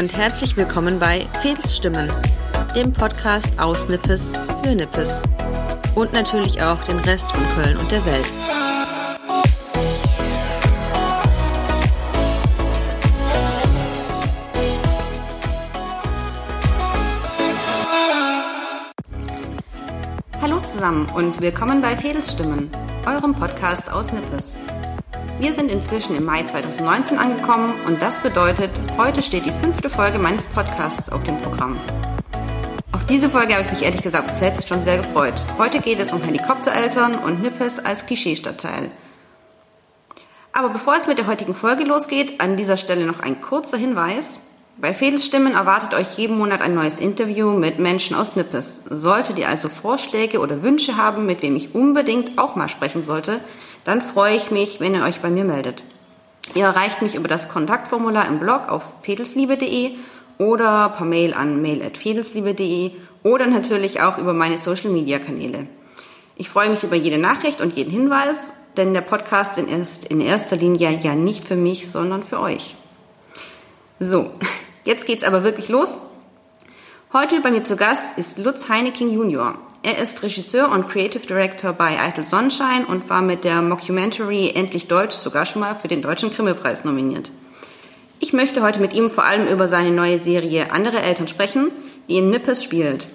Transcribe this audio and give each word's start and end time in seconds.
und 0.00 0.16
herzlich 0.16 0.56
willkommen 0.56 0.98
bei 0.98 1.26
Fädelsstimmen, 1.42 2.10
dem 2.74 2.90
Podcast 2.90 3.60
aus 3.60 3.86
Nippes 3.86 4.32
für 4.62 4.74
Nippes 4.74 5.22
und 5.94 6.14
natürlich 6.14 6.62
auch 6.62 6.82
den 6.84 6.98
Rest 7.00 7.30
von 7.32 7.44
Köln 7.54 7.76
und 7.76 7.90
der 7.90 8.02
Welt. 8.06 8.24
Hallo 20.40 20.60
zusammen 20.60 21.10
und 21.10 21.42
willkommen 21.42 21.82
bei 21.82 21.94
Fädelsstimmen, 21.94 22.70
eurem 23.04 23.34
Podcast 23.34 23.92
aus 23.92 24.10
Nippes. 24.12 24.56
Wir 25.40 25.54
sind 25.54 25.70
inzwischen 25.70 26.14
im 26.16 26.26
Mai 26.26 26.42
2019 26.42 27.16
angekommen 27.16 27.72
und 27.86 28.02
das 28.02 28.20
bedeutet, 28.20 28.70
heute 28.98 29.22
steht 29.22 29.46
die 29.46 29.52
fünfte 29.52 29.88
Folge 29.88 30.18
meines 30.18 30.46
Podcasts 30.46 31.10
auf 31.10 31.22
dem 31.22 31.38
Programm. 31.38 31.78
Auf 32.92 33.06
diese 33.06 33.30
Folge 33.30 33.54
habe 33.54 33.64
ich 33.64 33.70
mich 33.70 33.82
ehrlich 33.82 34.02
gesagt 34.02 34.36
selbst 34.36 34.68
schon 34.68 34.84
sehr 34.84 34.98
gefreut. 34.98 35.32
Heute 35.56 35.80
geht 35.80 35.98
es 35.98 36.12
um 36.12 36.22
Helikoptereltern 36.22 37.14
und 37.14 37.40
Nippes 37.40 37.82
als 37.82 38.04
Klischeestadtteil. 38.04 38.90
Aber 40.52 40.68
bevor 40.68 40.96
es 40.96 41.06
mit 41.06 41.16
der 41.16 41.26
heutigen 41.26 41.54
Folge 41.54 41.84
losgeht, 41.84 42.38
an 42.38 42.58
dieser 42.58 42.76
Stelle 42.76 43.06
noch 43.06 43.20
ein 43.20 43.40
kurzer 43.40 43.78
Hinweis. 43.78 44.40
Bei 44.76 44.92
Fädelstimmen 44.92 45.54
erwartet 45.54 45.94
euch 45.94 46.18
jeden 46.18 46.36
Monat 46.36 46.60
ein 46.60 46.74
neues 46.74 47.00
Interview 47.00 47.52
mit 47.52 47.78
Menschen 47.78 48.14
aus 48.14 48.36
Nippes. 48.36 48.82
Solltet 48.90 49.38
ihr 49.38 49.48
also 49.48 49.70
Vorschläge 49.70 50.38
oder 50.40 50.62
Wünsche 50.62 50.98
haben, 50.98 51.24
mit 51.24 51.40
wem 51.40 51.56
ich 51.56 51.74
unbedingt 51.74 52.38
auch 52.38 52.56
mal 52.56 52.68
sprechen 52.68 53.02
sollte, 53.02 53.40
dann 53.84 54.00
freue 54.02 54.36
ich 54.36 54.50
mich, 54.50 54.80
wenn 54.80 54.94
ihr 54.94 55.02
euch 55.02 55.20
bei 55.20 55.30
mir 55.30 55.44
meldet. 55.44 55.84
Ihr 56.54 56.64
erreicht 56.64 57.02
mich 57.02 57.14
über 57.14 57.28
das 57.28 57.48
Kontaktformular 57.48 58.26
im 58.26 58.38
Blog 58.38 58.68
auf 58.68 59.02
fedelsliebe.de 59.02 59.92
oder 60.38 60.88
per 60.88 61.04
Mail 61.04 61.34
an 61.34 61.60
mail.fedelsliebe.de 61.62 62.92
oder 63.22 63.46
natürlich 63.46 64.00
auch 64.00 64.18
über 64.18 64.32
meine 64.32 64.58
Social 64.58 64.90
Media 64.90 65.18
Kanäle. 65.18 65.66
Ich 66.36 66.48
freue 66.48 66.70
mich 66.70 66.82
über 66.82 66.96
jede 66.96 67.18
Nachricht 67.18 67.60
und 67.60 67.76
jeden 67.76 67.90
Hinweis, 67.90 68.54
denn 68.76 68.94
der 68.94 69.02
Podcast 69.02 69.58
ist 69.58 70.06
in 70.06 70.20
erster 70.20 70.56
Linie 70.56 70.98
ja 71.02 71.14
nicht 71.14 71.46
für 71.46 71.56
mich, 71.56 71.90
sondern 71.90 72.22
für 72.22 72.40
euch. 72.40 72.76
So, 73.98 74.30
jetzt 74.84 75.04
geht's 75.04 75.24
aber 75.24 75.44
wirklich 75.44 75.68
los. 75.68 76.00
Heute 77.12 77.40
bei 77.40 77.50
mir 77.50 77.62
zu 77.62 77.76
Gast 77.76 78.06
ist 78.16 78.38
Lutz 78.38 78.68
Heineking 78.68 79.12
Junior. 79.12 79.58
Er 79.82 79.96
ist 79.96 80.22
Regisseur 80.22 80.70
und 80.70 80.88
Creative 80.88 81.26
Director 81.26 81.72
bei 81.72 81.98
Eitel 81.98 82.26
Sonnenschein 82.26 82.84
und 82.84 83.08
war 83.08 83.22
mit 83.22 83.44
der 83.44 83.62
Mockumentary 83.62 84.50
Endlich 84.54 84.88
Deutsch 84.88 85.14
sogar 85.14 85.46
schon 85.46 85.60
mal 85.60 85.74
für 85.74 85.88
den 85.88 86.02
Deutschen 86.02 86.30
Grimme-Preis 86.30 86.84
nominiert. 86.84 87.30
Ich 88.18 88.34
möchte 88.34 88.60
heute 88.60 88.78
mit 88.80 88.92
ihm 88.92 89.10
vor 89.10 89.24
allem 89.24 89.46
über 89.46 89.68
seine 89.68 89.90
neue 89.90 90.18
Serie 90.18 90.70
Andere 90.70 91.00
Eltern 91.00 91.28
sprechen, 91.28 91.72
die 92.10 92.18
in 92.18 92.28
Nippes 92.28 92.62
spielt. 92.62 93.08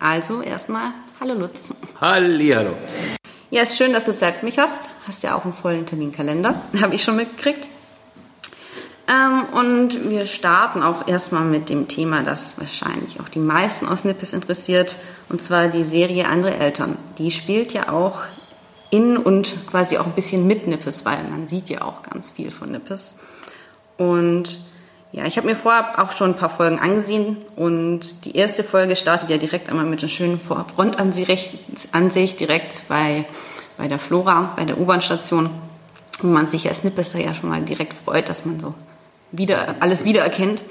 Also 0.00 0.42
erstmal, 0.42 0.90
hallo 1.20 1.34
Lutz. 1.34 1.72
Hallihallo. 2.00 2.74
Ja, 3.50 3.62
ist 3.62 3.78
schön, 3.78 3.92
dass 3.92 4.06
du 4.06 4.16
Zeit 4.16 4.34
für 4.34 4.44
mich 4.44 4.58
hast. 4.58 4.88
Hast 5.06 5.22
ja 5.22 5.36
auch 5.36 5.44
einen 5.44 5.52
vollen 5.52 5.86
Terminkalender, 5.86 6.60
habe 6.80 6.96
ich 6.96 7.04
schon 7.04 7.14
mitgekriegt. 7.14 7.68
Ähm, 9.08 9.44
und 9.52 10.10
wir 10.10 10.26
starten 10.26 10.82
auch 10.82 11.08
erstmal 11.08 11.44
mit 11.44 11.70
dem 11.70 11.88
Thema, 11.88 12.22
das 12.22 12.58
wahrscheinlich 12.58 13.20
auch 13.20 13.28
die 13.28 13.38
meisten 13.38 13.88
aus 13.88 14.04
Nippes 14.04 14.34
interessiert, 14.34 14.96
und 15.30 15.40
zwar 15.40 15.68
die 15.68 15.82
Serie 15.82 16.28
Andere 16.28 16.54
Eltern. 16.54 16.98
Die 17.16 17.30
spielt 17.30 17.72
ja 17.72 17.90
auch 17.90 18.20
in 18.90 19.16
und 19.16 19.66
quasi 19.70 19.96
auch 19.96 20.06
ein 20.06 20.12
bisschen 20.12 20.46
mit 20.46 20.66
Nippes, 20.66 21.06
weil 21.06 21.22
man 21.30 21.48
sieht 21.48 21.70
ja 21.70 21.82
auch 21.82 22.02
ganz 22.02 22.30
viel 22.30 22.50
von 22.50 22.70
Nippes. 22.70 23.14
Und 23.96 24.60
ja, 25.10 25.24
ich 25.24 25.38
habe 25.38 25.46
mir 25.46 25.56
vorab 25.56 25.98
auch 25.98 26.10
schon 26.10 26.32
ein 26.32 26.36
paar 26.36 26.50
Folgen 26.50 26.78
angesehen 26.78 27.38
und 27.56 28.26
die 28.26 28.36
erste 28.36 28.62
Folge 28.62 28.94
startet 28.94 29.30
ja 29.30 29.38
direkt 29.38 29.70
einmal 29.70 29.86
mit 29.86 30.00
einer 30.00 30.10
schönen 30.10 30.38
Frontansicht 30.38 32.40
direkt 32.40 32.86
bei, 32.88 33.24
bei 33.78 33.88
der 33.88 33.98
Flora, 33.98 34.52
bei 34.54 34.66
der 34.66 34.78
U-Bahn-Station, 34.78 35.48
wo 36.20 36.26
man 36.26 36.46
sich 36.46 36.68
als 36.68 36.84
Nippesser 36.84 37.20
ja 37.20 37.32
schon 37.32 37.48
mal 37.48 37.62
direkt 37.62 37.94
freut, 38.04 38.28
dass 38.28 38.44
man 38.44 38.60
so 38.60 38.74
wieder, 39.32 39.76
alles 39.80 40.04
wiedererkennt. 40.04 40.62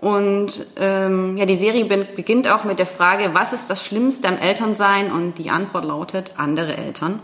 Und 0.00 0.66
ähm, 0.76 1.36
ja, 1.36 1.44
die 1.44 1.56
Serie 1.56 1.84
beginnt 1.84 2.48
auch 2.48 2.64
mit 2.64 2.78
der 2.78 2.86
Frage, 2.86 3.30
was 3.34 3.52
ist 3.52 3.68
das 3.68 3.84
Schlimmste 3.84 4.28
am 4.28 4.38
Elternsein? 4.38 5.12
Und 5.12 5.34
die 5.34 5.50
Antwort 5.50 5.84
lautet 5.84 6.34
andere 6.38 6.76
Eltern. 6.76 7.20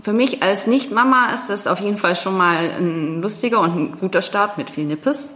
Für 0.00 0.14
mich 0.14 0.42
als 0.42 0.66
Nicht-Mama 0.66 1.30
ist 1.34 1.50
das 1.50 1.66
auf 1.66 1.80
jeden 1.80 1.98
Fall 1.98 2.16
schon 2.16 2.38
mal 2.38 2.56
ein 2.56 3.20
lustiger 3.20 3.60
und 3.60 3.76
ein 3.76 3.96
guter 4.00 4.22
Start 4.22 4.56
mit 4.56 4.70
viel 4.70 4.84
Nippes. 4.84 5.28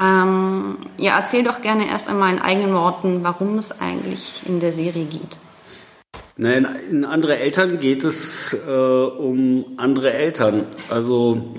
Ähm, 0.00 0.78
ja, 0.98 1.18
erzähl 1.18 1.44
doch 1.44 1.60
gerne 1.60 1.88
erst 1.88 2.08
einmal 2.08 2.32
in 2.32 2.40
eigenen 2.40 2.74
Worten, 2.74 3.20
warum 3.22 3.58
es 3.58 3.80
eigentlich 3.80 4.42
in 4.46 4.58
der 4.58 4.72
Serie 4.72 5.04
geht. 5.04 5.38
Nein, 6.36 6.66
in 6.90 7.04
andere 7.04 7.38
Eltern 7.38 7.78
geht 7.78 8.04
es 8.04 8.52
äh, 8.68 8.70
um 8.70 9.64
andere 9.78 10.12
Eltern. 10.12 10.66
Also 10.90 11.54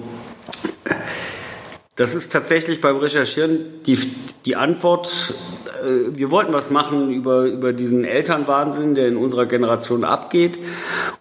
das 1.97 2.13
ist 2.13 2.31
tatsächlich 2.31 2.79
beim 2.79 2.97
Recherchieren 2.97 3.83
die, 3.85 3.99
die 4.45 4.55
Antwort. 4.55 5.33
Äh, 5.83 6.17
wir 6.17 6.31
wollten 6.31 6.53
was 6.53 6.69
machen 6.69 7.11
über, 7.11 7.43
über 7.43 7.73
diesen 7.73 8.03
Elternwahnsinn, 8.03 8.95
der 8.95 9.07
in 9.07 9.17
unserer 9.17 9.45
Generation 9.45 10.03
abgeht. 10.03 10.59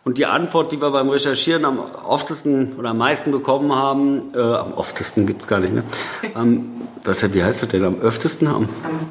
Und 0.05 0.19
die 0.19 0.27
Antwort, 0.27 0.73
die 0.73 0.81
wir 0.81 0.91
beim 0.91 1.09
Recherchieren 1.09 1.65
am 1.65 1.81
oftesten 2.07 2.75
oder 2.79 2.91
am 2.91 2.99
meisten 2.99 3.31
bekommen 3.33 3.75
haben, 3.75 4.35
äh, 4.35 4.39
am 4.39 4.75
oftesten 4.75 5.27
gibt's 5.27 5.49
gar 5.49 5.61
nicht, 5.61 5.75
ne? 5.75 5.85
Am, 6.35 6.77
was, 7.05 7.35
wie 7.35 7.43
heißt 7.43 7.63
das 7.63 7.69
denn? 7.69 7.85
Am 7.85 8.01
öftesten? 8.01 8.49
Am, 8.49 8.69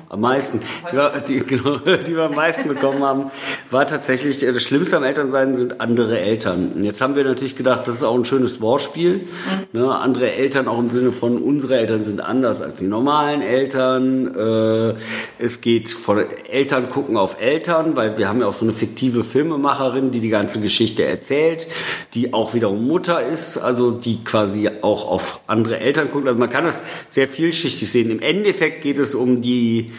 am 0.10 0.22
meisten. 0.22 0.60
Ja, 0.94 1.12
die, 1.20 1.40
genau, 1.40 1.78
die 1.78 2.16
wir 2.16 2.24
am 2.24 2.36
meisten 2.36 2.68
bekommen 2.68 3.04
haben, 3.04 3.32
war 3.72 3.88
tatsächlich, 3.88 4.44
äh, 4.44 4.52
das 4.52 4.64
Schlimmste 4.64 4.98
am 4.98 5.04
Elternsein 5.04 5.56
sind 5.56 5.82
andere 5.82 6.20
Eltern. 6.20 6.72
Und 6.76 6.84
jetzt 6.84 7.02
haben 7.02 7.16
wir 7.16 7.24
natürlich 7.24 7.56
gedacht, 7.56 7.88
das 7.88 7.96
ist 7.96 8.04
auch 8.04 8.16
ein 8.16 8.26
schönes 8.26 8.62
Wortspiel. 8.62 9.28
Ne? 9.74 9.94
Andere 9.94 10.32
Eltern 10.34 10.68
auch 10.68 10.80
im 10.80 10.90
Sinne 10.90 11.12
von, 11.12 11.38
unsere 11.38 11.78
Eltern 11.78 12.04
sind 12.04 12.22
anders 12.22 12.62
als 12.62 12.76
die 12.76 12.88
normalen 12.88 13.42
Eltern. 13.42 14.36
Äh, 14.36 14.94
es 15.40 15.62
geht 15.62 15.90
von 15.90 16.24
Eltern 16.50 16.90
gucken 16.90 17.18
auf 17.18 17.42
Eltern, 17.42 17.96
weil 17.96 18.18
wir 18.18 18.28
haben 18.28 18.42
ja 18.42 18.48
auch 18.48 18.54
so 18.54 18.66
eine 18.66 18.74
fiktive 18.74 19.24
Filmemacherin, 19.24 20.12
die 20.12 20.20
die 20.20 20.30
ganze 20.30 20.60
Geschichte 20.62 21.04
erzählt, 21.04 21.68
die 22.14 22.34
auch 22.34 22.54
wiederum 22.54 22.88
Mutter 22.88 23.22
ist, 23.26 23.58
also 23.58 23.92
die 23.92 24.24
quasi 24.24 24.70
auch 24.82 25.08
auf 25.08 25.42
andere 25.48 25.80
Eltern 25.80 26.10
guckt. 26.12 26.28
Also 26.28 26.40
man 26.40 26.50
kann 26.50 26.64
das 26.64 26.84
sehr 27.10 27.28
vielschichtig 27.28 27.90
sehen. 27.90 28.12
Im 28.12 28.22
Endeffekt 28.22 28.82
geht 28.82 28.98
es 28.98 29.16
um 29.16 29.42
die 29.42 29.92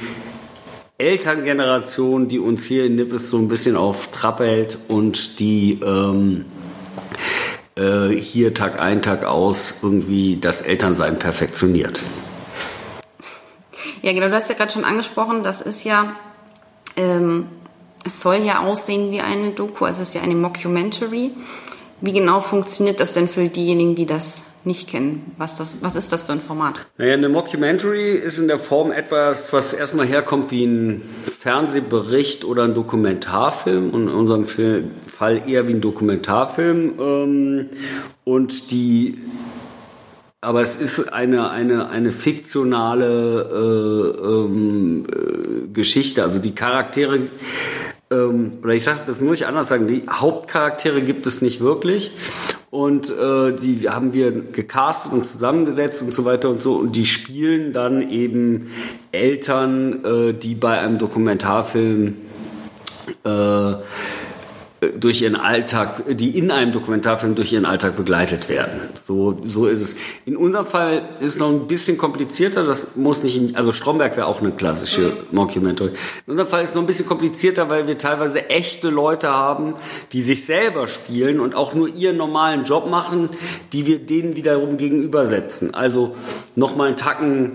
Elterngeneration, 0.99 2.29
die 2.29 2.39
uns 2.39 2.65
hier 2.65 2.87
in 2.87 2.97
Nippes 2.97 3.29
so 3.29 3.37
ein 3.37 3.49
bisschen 3.49 3.77
auf 3.77 4.09
Trab 4.13 4.41
hält 4.41 4.79
und 4.89 5.39
die 5.41 5.79
ähm, 5.85 6.47
äh, 7.77 8.09
hier 8.09 8.55
Tag 8.55 8.81
ein, 8.81 9.03
Tag 9.03 9.25
aus 9.25 9.81
irgendwie 9.83 10.39
das 10.41 10.63
Elternsein 10.63 11.19
perfektioniert. 11.19 12.01
Ja, 14.07 14.13
genau, 14.13 14.29
du 14.29 14.35
hast 14.35 14.49
ja 14.49 14.55
gerade 14.55 14.71
schon 14.71 14.85
angesprochen, 14.85 15.43
das 15.43 15.61
ist 15.61 15.83
ja, 15.83 16.15
ähm, 16.95 17.49
es 18.05 18.21
soll 18.21 18.37
ja 18.37 18.61
aussehen 18.61 19.11
wie 19.11 19.21
eine 19.21 19.51
Doku, 19.51 19.85
es 19.85 19.99
ist 19.99 20.15
ja 20.15 20.21
eine 20.21 20.37
Mockumentary. 20.37 21.33
Wie 22.01 22.13
genau 22.13 22.41
funktioniert 22.41 23.01
das 23.01 23.15
denn 23.15 23.29
für 23.29 23.49
diejenigen, 23.49 23.97
die 23.97 24.07
das 24.07 24.45
nicht 24.63 24.89
kennen. 24.89 25.35
Was, 25.39 25.57
das, 25.59 25.79
was 25.81 25.97
ist 25.97 26.13
das 26.13 26.23
für 26.23 26.31
ein 26.31 26.41
Format? 26.41 26.75
Naja, 26.99 27.15
eine 27.15 27.29
Mockumentary 27.29 28.13
ist 28.13 28.39
in 28.39 28.47
der 28.47 28.61
Form 28.61 28.93
etwas, 28.93 29.53
was 29.53 29.73
erstmal 29.73 30.07
herkommt 30.07 30.53
wie 30.53 30.67
ein 30.67 31.03
Fernsehbericht 31.25 32.45
oder 32.45 32.63
ein 32.63 32.75
Dokumentarfilm 32.75 33.91
und 33.91 34.03
in 34.03 34.15
unserem 34.15 34.45
Fall 34.45 35.49
eher 35.49 35.67
wie 35.67 35.73
ein 35.73 35.81
Dokumentarfilm. 35.81 36.95
Ähm, 37.01 37.71
und 38.23 38.71
die 38.71 39.19
aber 40.47 40.63
es 40.63 40.77
ist 40.77 41.13
eine, 41.13 41.51
eine, 41.51 41.91
eine 41.91 42.13
fiktionale 42.13 43.51
äh, 43.53 44.25
ähm, 44.25 45.05
äh, 45.05 45.67
Geschichte. 45.73 46.23
Also 46.23 46.39
die 46.39 46.55
Charaktere 46.55 47.23
ähm, 48.13 48.53
oder 48.63 48.75
ich 48.75 48.85
sage, 48.85 49.01
das 49.09 49.21
muss 49.21 49.41
ich 49.41 49.47
anders 49.49 49.69
sagen, 49.69 49.89
die 49.89 50.05
Hauptcharaktere 50.09 51.03
gibt 51.03 51.27
es 51.27 51.43
nicht 51.43 51.61
wirklich. 51.61 52.13
Und 52.71 53.11
äh, 53.11 53.57
die 53.57 53.91
haben 53.91 54.15
wir 54.15 54.31
gecastet 54.31 55.13
und 55.13 55.27
zusammengesetzt 55.27 56.03
und 56.03 56.15
so 56.15 56.25
weiter 56.25 56.49
und 56.49 56.63
so. 56.63 56.77
Und 56.77 56.95
die 56.95 57.07
spielen 57.07 57.73
dann 57.73 58.09
eben 58.09 58.71
Eltern, 59.11 60.05
äh, 60.05 60.33
die 60.33 60.55
bei 60.55 60.79
einem 60.79 60.99
Dokumentarfilm 60.99 62.15
äh, 63.25 63.73
durch 64.81 65.23
ihren 65.23 65.37
Alltag, 65.37 66.03
die 66.17 66.37
in 66.37 66.51
einem 66.51 66.71
Dokumentarfilm 66.73 67.35
durch 67.35 67.53
ihren 67.53 67.65
Alltag 67.65 67.97
begleitet 67.97 68.51
werden. 68.51 68.81
So, 68.95 69.41
so 69.43 69.67
ist 69.67 69.81
es. 69.81 69.97
In 70.27 70.37
unserem 70.37 70.67
Fall 70.67 71.09
ist 71.21 71.31
es 71.31 71.39
noch 71.39 71.49
ein 71.49 71.67
bisschen 71.67 71.97
komplizierter. 71.97 72.63
Das 72.63 72.95
muss 72.95 73.23
nicht, 73.23 73.37
in, 73.37 73.57
also 73.57 73.73
Stromberg 73.73 74.17
wäre 74.17 74.27
auch 74.27 74.43
eine 74.43 74.53
klassische 74.53 75.17
Mockumentary. 75.33 75.91
In 76.27 76.33
unserem 76.33 76.49
Fall 76.49 76.63
ist 76.63 76.71
es 76.71 76.75
noch 76.75 76.83
ein 76.83 76.87
bisschen 76.87 77.07
komplizierter, 77.07 77.71
weil 77.71 77.87
wir 77.87 77.97
teilweise 77.97 78.51
echte 78.51 78.91
Leute 78.91 79.29
haben, 79.31 79.75
die 80.13 80.21
sich 80.21 80.45
selber 80.45 80.89
spielen 80.89 81.41
und 81.41 81.55
auch 81.55 81.75
nur 81.75 81.89
ihren 81.89 82.19
normalen 82.19 82.65
Job 82.65 82.87
machen, 82.91 83.31
die 83.73 83.87
wir 83.87 83.99
denen 83.99 84.37
wiederum 84.37 84.77
gegenübersetzen. 84.77 85.73
Also 85.73 86.15
nochmal 86.55 86.89
einen 86.89 86.97
Tacken 86.97 87.53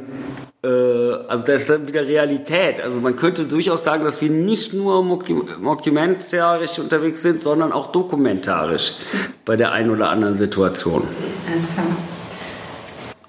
also 0.68 1.44
das 1.44 1.62
ist 1.62 1.70
dann 1.70 1.88
wieder 1.88 2.06
Realität. 2.06 2.80
Also 2.82 3.02
man 3.02 3.16
könnte 3.16 3.46
durchaus 3.46 3.84
sagen, 3.84 4.04
dass 4.04 4.22
wir 4.22 4.30
nicht 4.30 4.74
nur 4.74 5.04
mockumentarisch 5.04 6.78
unterwegs 6.78 7.22
sind, 7.24 7.42
sondern 7.42 7.72
auch 7.72 7.92
dokumentarisch 7.92 8.94
bei 9.44 9.56
der 9.56 9.72
einen 9.72 9.90
oder 9.90 10.10
anderen 10.10 10.36
Situation. 10.36 11.04
Alles 11.52 11.68
klar. 11.68 11.88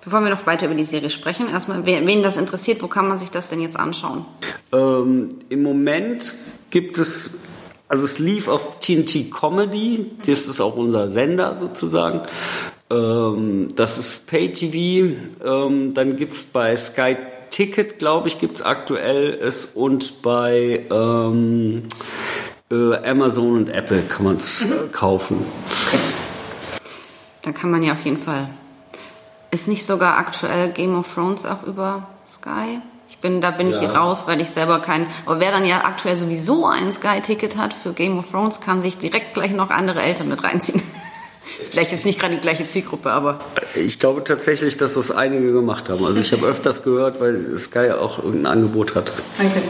Bevor 0.04 0.20
wir 0.20 0.30
noch 0.30 0.46
weiter 0.46 0.66
über 0.66 0.74
die 0.74 0.84
Serie 0.84 1.10
sprechen, 1.10 1.48
erstmal, 1.48 1.86
wen 1.86 2.22
das 2.24 2.36
interessiert, 2.36 2.82
wo 2.82 2.88
kann 2.88 3.06
man 3.06 3.18
sich 3.18 3.30
das 3.30 3.48
denn 3.48 3.60
jetzt 3.60 3.78
anschauen? 3.78 4.26
Ähm, 4.72 5.28
Im 5.48 5.62
Moment 5.62 6.34
gibt 6.70 6.98
es, 6.98 7.42
also 7.88 8.04
es 8.04 8.18
lief 8.18 8.48
auf 8.48 8.80
TNT 8.80 9.30
Comedy, 9.30 10.10
das 10.26 10.48
ist 10.48 10.60
auch 10.60 10.76
unser 10.76 11.08
Sender 11.08 11.54
sozusagen. 11.54 12.22
Ähm, 12.92 13.68
das 13.74 13.98
ist 13.98 14.28
Pay-TV. 14.28 15.16
Ähm, 15.44 15.94
dann 15.94 16.16
gibt 16.16 16.34
es 16.34 16.46
bei 16.46 16.76
Sky 16.76 17.16
Ticket, 17.50 17.98
glaube 17.98 18.28
ich, 18.28 18.38
gibt 18.38 18.56
es 18.56 18.62
aktuell 18.62 19.34
es 19.34 19.66
und 19.66 20.22
bei 20.22 20.86
ähm, 20.90 21.88
äh, 22.70 22.96
Amazon 23.08 23.56
und 23.56 23.68
Apple 23.68 24.02
kann 24.02 24.24
man 24.24 24.36
es 24.36 24.62
äh, 24.62 24.88
kaufen. 24.90 25.44
Da 27.42 27.52
kann 27.52 27.70
man 27.70 27.82
ja 27.82 27.92
auf 27.92 28.00
jeden 28.04 28.18
Fall. 28.18 28.48
Ist 29.50 29.68
nicht 29.68 29.84
sogar 29.84 30.16
aktuell 30.16 30.70
Game 30.70 30.96
of 30.96 31.12
Thrones 31.12 31.44
auch 31.44 31.64
über 31.64 32.06
Sky? 32.26 32.80
Ich 33.10 33.18
bin, 33.18 33.42
da 33.42 33.50
bin 33.50 33.68
ja. 33.70 33.82
ich 33.82 33.94
raus, 33.94 34.24
weil 34.26 34.40
ich 34.40 34.48
selber 34.48 34.78
kein. 34.78 35.06
Aber 35.26 35.38
wer 35.38 35.50
dann 35.50 35.66
ja 35.66 35.84
aktuell 35.84 36.16
sowieso 36.16 36.66
ein 36.66 36.90
Sky-Ticket 36.90 37.58
hat 37.58 37.74
für 37.74 37.92
Game 37.92 38.18
of 38.18 38.30
Thrones, 38.30 38.62
kann 38.62 38.80
sich 38.80 38.96
direkt 38.96 39.34
gleich 39.34 39.52
noch 39.52 39.68
andere 39.68 40.00
Eltern 40.00 40.28
mit 40.28 40.42
reinziehen. 40.42 40.82
Ist 41.60 41.72
vielleicht 41.72 41.92
jetzt 41.92 42.06
nicht 42.06 42.18
gerade 42.18 42.34
die 42.34 42.40
gleiche 42.40 42.66
Zielgruppe, 42.66 43.10
aber. 43.10 43.40
Ich 43.74 43.98
glaube 43.98 44.24
tatsächlich, 44.24 44.76
dass 44.76 44.94
das 44.94 45.10
einige 45.10 45.52
gemacht 45.52 45.88
haben. 45.88 46.04
Also 46.04 46.18
ich 46.18 46.32
habe 46.32 46.46
öfters 46.46 46.82
gehört, 46.82 47.20
weil 47.20 47.58
Sky 47.58 47.90
auch 47.90 48.18
irgendein 48.18 48.52
Angebot 48.52 48.94
hat. 48.94 49.12
Danke. 49.38 49.62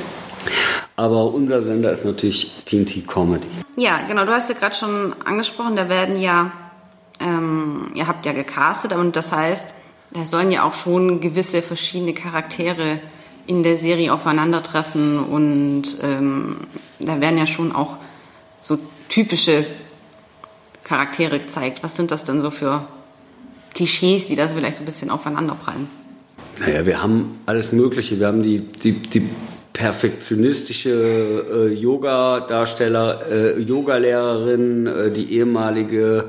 Aber 0.97 1.33
unser 1.33 1.63
Sender 1.63 1.91
ist 1.93 2.05
natürlich 2.05 2.63
TNT 2.65 3.07
Comedy. 3.07 3.47
Ja, 3.77 4.07
genau. 4.07 4.25
Du 4.25 4.33
hast 4.33 4.49
ja 4.51 4.55
gerade 4.55 4.75
schon 4.75 5.15
angesprochen, 5.25 5.77
da 5.77 5.89
werden 5.89 6.21
ja, 6.21 6.53
ähm, 7.21 7.91
ihr 7.95 8.07
habt 8.07 8.27
ja 8.27 8.33
gecastet 8.33 8.93
und 8.93 9.17
das 9.17 9.33
heißt, 9.33 9.75
da 10.13 10.25
sollen 10.25 10.51
ja 10.51 10.65
auch 10.65 10.75
schon 10.75 11.21
gewisse 11.21 11.63
verschiedene 11.63 12.13
Charaktere 12.13 13.01
in 13.47 13.63
der 13.63 13.77
Serie 13.77 14.13
aufeinandertreffen 14.13 15.19
und 15.19 15.85
ähm, 16.03 16.57
da 16.99 17.21
werden 17.21 17.39
ja 17.39 17.47
schon 17.47 17.73
auch 17.73 17.97
so 18.61 18.79
typische 19.09 19.67
Charaktere 20.85 21.39
gezeigt. 21.39 21.83
Was 21.83 21.97
sind 21.97 22.11
das 22.11 22.25
denn 22.25 22.41
so 22.41 22.51
für 22.51 22.85
Klischees, 23.75 24.29
die 24.29 24.37
da 24.37 24.49
vielleicht 24.49 24.81
ein 24.81 24.85
bisschen 24.85 25.11
aufeinanderprallen? 25.11 25.89
Naja, 26.61 26.85
wir 26.87 27.03
haben 27.03 27.39
alles 27.47 27.73
Mögliche. 27.73 28.21
Wir 28.21 28.27
haben 28.27 28.43
die, 28.43 28.61
die, 28.61 28.93
die 28.93 29.29
perfektionistische 29.73 30.91
äh, 30.91 31.75
Yoga-Darsteller, 31.75 33.23
äh, 33.31 33.61
Yogalehrerin, 33.61 34.87
äh, 34.87 35.11
die 35.11 35.35
ehemalige 35.35 36.27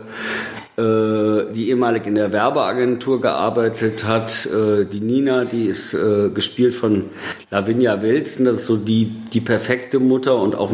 äh, 0.76 1.54
die 1.54 1.70
ehemalig 1.70 2.08
in 2.08 2.16
der 2.16 2.32
Werbeagentur 2.32 3.22
gearbeitet 3.22 4.06
hat, 4.06 4.48
äh, 4.48 4.86
die 4.86 5.02
Nina, 5.02 5.46
die 5.46 5.66
ist 5.66 5.94
äh, 5.94 6.30
gespielt 6.34 6.74
von 6.74 7.12
Lavinia 7.52 8.02
Wilson, 8.02 8.46
das 8.46 8.56
ist 8.56 8.66
so 8.66 8.78
die, 8.78 9.06
die 9.32 9.42
perfekte 9.42 10.00
Mutter 10.00 10.36
und 10.36 10.56
auch 10.56 10.72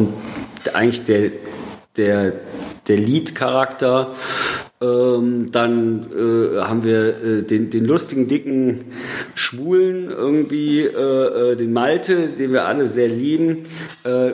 eigentlich 0.72 1.04
der, 1.04 1.32
der 1.98 2.32
der 2.90 2.98
Lead-Charakter. 2.98 4.14
Ähm, 4.82 5.52
dann 5.52 6.06
äh, 6.10 6.58
haben 6.62 6.84
wir 6.84 7.22
äh, 7.22 7.42
den, 7.42 7.68
den 7.68 7.84
lustigen, 7.84 8.28
dicken 8.28 8.86
Schwulen 9.34 10.08
irgendwie, 10.08 10.80
äh, 10.80 11.52
äh 11.52 11.56
den 11.56 11.74
Malte, 11.74 12.28
den 12.28 12.50
wir 12.50 12.64
alle 12.64 12.88
sehr 12.88 13.08
lieben. 13.08 13.58
Äh, 14.04 14.30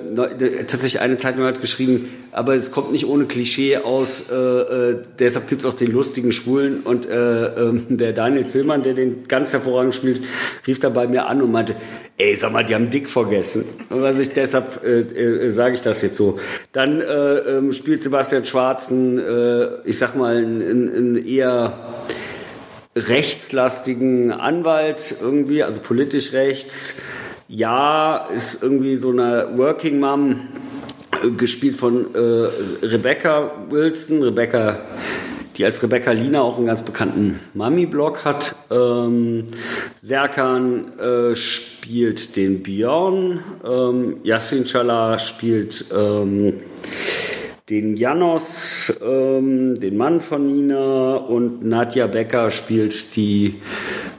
tatsächlich 0.69 1.01
eine 1.01 1.17
Zeitung 1.17 1.43
hat 1.43 1.61
geschrieben, 1.61 2.09
aber 2.31 2.55
es 2.55 2.71
kommt 2.71 2.93
nicht 2.93 3.07
ohne 3.07 3.27
Klischee 3.27 3.79
aus. 3.79 4.31
Äh, 4.31 4.99
deshalb 5.19 5.49
gibt 5.49 5.63
es 5.63 5.67
auch 5.67 5.75
den 5.75 5.91
lustigen 5.91 6.31
Schwulen. 6.31 6.81
Und 6.83 7.07
äh, 7.07 7.47
äh, 7.47 7.81
der 7.89 8.13
Daniel 8.13 8.47
Zillmann, 8.47 8.85
der 8.85 8.95
den 8.95 9.27
ganz 9.27 9.53
hervorragend 9.53 9.97
spielt, 9.97 10.21
rief 10.65 10.79
da 10.79 10.91
bei 10.91 11.09
mir 11.09 11.27
an 11.27 11.43
und 11.43 11.51
meinte, 11.51 11.75
ey, 12.19 12.35
sag 12.37 12.53
mal, 12.53 12.65
die 12.65 12.75
haben 12.75 12.91
Dick 12.91 13.09
vergessen. 13.09 13.65
Also 13.91 14.23
ich, 14.23 14.33
deshalb 14.33 14.83
äh, 14.85 15.01
äh, 15.01 15.51
sage 15.51 15.75
ich 15.75 15.83
das 15.83 16.03
jetzt 16.03 16.17
so. 16.17 16.39
Dann 16.73 17.01
äh, 17.01 17.05
ähm, 17.05 17.73
spielt 17.73 18.03
Sebastian 18.03 18.45
Schwarzen, 18.45 19.19
äh, 19.19 19.69
ich 19.85 19.99
sag 19.99 20.17
mal, 20.17 20.37
einen 20.37 21.23
eher 21.25 21.95
rechtslastigen 22.95 24.33
Anwalt 24.33 25.17
irgendwie, 25.21 25.63
also 25.63 25.81
politisch 25.83 26.33
rechts. 26.33 27.03
Ja, 27.49 28.29
ist 28.35 28.63
irgendwie 28.63 28.97
so 28.97 29.11
eine 29.11 29.51
Working 29.57 30.01
Mom 30.01 30.49
gespielt 31.37 31.77
von 31.77 32.15
äh, 32.15 32.87
Rebecca 32.87 33.53
Wilson. 33.69 34.23
Rebecca, 34.23 34.81
die 35.57 35.65
als 35.65 35.83
Rebecca 35.83 36.13
Lina 36.13 36.41
auch 36.41 36.57
einen 36.57 36.67
ganz 36.67 36.83
bekannten 36.83 37.41
Mami-Blog 37.55 38.25
hat. 38.25 38.57
Ähm, 38.71 39.47
Serkan 40.01 40.99
äh, 40.99 41.37
spielt 41.37 41.76
den 42.37 42.63
Björn. 42.63 43.43
Ähm, 43.65 44.19
Yassin 44.23 44.65
Chala 44.65 45.19
spielt 45.19 45.87
ähm, 45.97 46.55
den 47.69 47.97
Janos, 47.97 48.93
ähm, 49.03 49.79
den 49.81 49.97
Mann 49.97 50.21
von 50.21 50.47
Nina 50.47 51.17
und 51.17 51.65
Nadja 51.65 52.07
Becker 52.07 52.51
spielt 52.51 53.17
die 53.17 53.57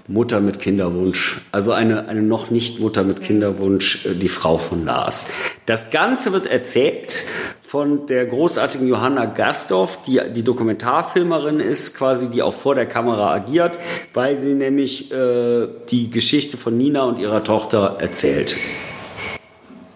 Mutter 0.08 0.42
mit 0.42 0.60
Kinderwunsch. 0.60 1.42
Also 1.52 1.72
eine, 1.72 2.08
eine 2.08 2.22
noch 2.22 2.50
nicht 2.50 2.80
Mutter 2.80 3.04
mit 3.04 3.22
Kinderwunsch, 3.22 4.06
äh, 4.06 4.16
die 4.16 4.30
Frau 4.30 4.58
von 4.58 4.86
Lars. 4.86 5.28
Das 5.66 5.92
Ganze 5.92 6.34
wird 6.34 6.48
erzählt 6.48 7.26
von 7.68 8.06
der 8.06 8.26
großartigen 8.26 8.88
Johanna 8.88 9.26
Gastorf, 9.26 10.02
die 10.04 10.22
die 10.34 10.44
Dokumentarfilmerin 10.44 11.60
ist, 11.60 11.98
quasi, 11.98 12.30
die 12.30 12.42
auch 12.42 12.54
vor 12.54 12.76
der 12.76 12.86
Kamera 12.86 13.34
agiert, 13.34 13.78
weil 14.14 14.40
sie 14.40 14.54
nämlich 14.54 15.12
äh, 15.12 15.68
die 15.90 16.10
Geschichte 16.10 16.56
von 16.56 16.78
Nina 16.78 17.04
und 17.04 17.20
ihrer 17.20 17.44
Tochter 17.44 17.98
erzählt. 18.00 18.56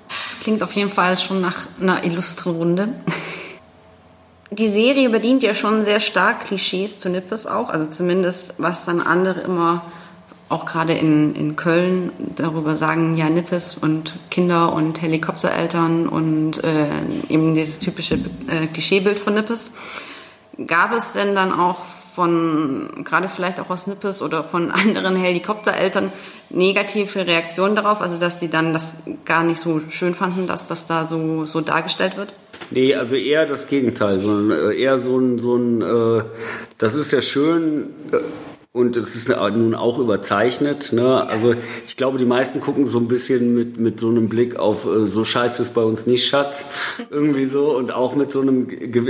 Das 0.10 0.40
klingt 0.42 0.62
auf 0.64 0.74
jeden 0.74 0.90
Fall 0.90 1.18
schon 1.18 1.40
nach 1.40 1.68
einer 1.80 2.04
illustren 2.04 2.58
Runde. 2.58 2.90
Die 4.50 4.68
Serie 4.68 5.10
bedient 5.10 5.42
ja 5.42 5.56
schon 5.56 5.82
sehr 5.84 6.02
stark 6.02 6.48
Klischees 6.48 7.00
zu 7.00 7.08
Nippes 7.08 7.48
auch, 7.48 7.70
also 7.70 7.86
zumindest 7.86 8.56
was 8.58 8.84
dann 8.84 9.00
andere 9.00 9.40
immer 9.40 9.86
auch 10.52 10.66
gerade 10.66 10.94
in, 10.94 11.36
in 11.36 11.56
Köln 11.56 12.12
darüber 12.36 12.76
sagen, 12.76 13.16
ja, 13.16 13.30
Nippes 13.30 13.76
und 13.76 14.18
Kinder 14.30 14.74
und 14.74 15.02
Helikoptereltern 15.02 16.08
und 16.08 16.64
äh, 16.64 16.88
eben 17.30 17.56
dieses 17.56 17.80
typische 17.80 18.16
äh, 18.48 18.68
Klischeebild 18.68 19.20
von 19.20 19.34
Nippes. 19.34 19.72
Gab 20.68 20.94
es 20.94 21.14
denn 21.14 21.34
dann 21.34 21.54
auch 21.54 21.86
von, 22.14 22.90
gerade 23.06 23.30
vielleicht 23.30 23.60
auch 23.60 23.70
aus 23.70 23.88
Nippes 23.88 24.22
oder 24.22 24.44
von 24.44 24.72
anderen 24.72 25.16
Helikoptereltern, 25.16 26.12
negative 26.50 27.26
Reaktionen 27.26 27.76
darauf, 27.76 28.02
also 28.02 28.20
dass 28.20 28.40
die 28.40 28.50
dann 28.50 28.74
das 28.74 28.96
gar 29.24 29.44
nicht 29.44 29.60
so 29.60 29.82
schön 29.90 30.14
fanden, 30.14 30.48
dass 30.48 30.68
das 30.68 30.88
da 30.88 31.06
so, 31.06 31.46
so 31.46 31.62
dargestellt 31.62 32.18
wird? 32.18 32.34
Nee, 32.70 32.96
also 32.96 33.16
eher 33.16 33.46
das 33.46 33.68
Gegenteil, 33.68 34.20
sondern 34.20 34.72
äh, 34.72 34.76
eher 34.76 34.98
so 35.00 35.18
ein, 35.18 35.40
so 35.40 35.56
ein 35.56 35.82
äh, 35.82 36.24
das 36.78 36.94
ist 36.94 37.12
ja 37.12 37.22
schön, 37.22 37.94
äh, 38.12 38.18
und 38.74 38.96
es 38.96 39.16
ist 39.16 39.28
nun 39.28 39.76
auch 39.76 40.00
überzeichnet. 40.00 40.94
Ne? 40.94 41.28
Also 41.28 41.56
ich 41.88 41.98
glaube, 41.98 42.18
die 42.18 42.26
meisten 42.26 42.62
gucken 42.62 42.88
so 42.88 43.00
ein 43.00 43.10
bisschen 43.10 43.54
mit, 43.54 43.82
mit 43.82 44.00
so 44.00 44.08
einem 44.08 44.30
Blick 44.30 44.56
auf, 44.56 44.86
äh, 44.86 45.08
so 45.08 45.26
scheiße 45.26 45.62
ist 45.62 45.74
bei 45.74 45.82
uns 45.82 46.08
nicht, 46.08 46.26
Schatz. 46.26 46.66
Irgendwie 47.10 47.46
so. 47.48 47.76
Und 47.76 47.94
auch 47.94 48.16
mit 48.16 48.32
so 48.32 48.40
einem, 48.40 48.68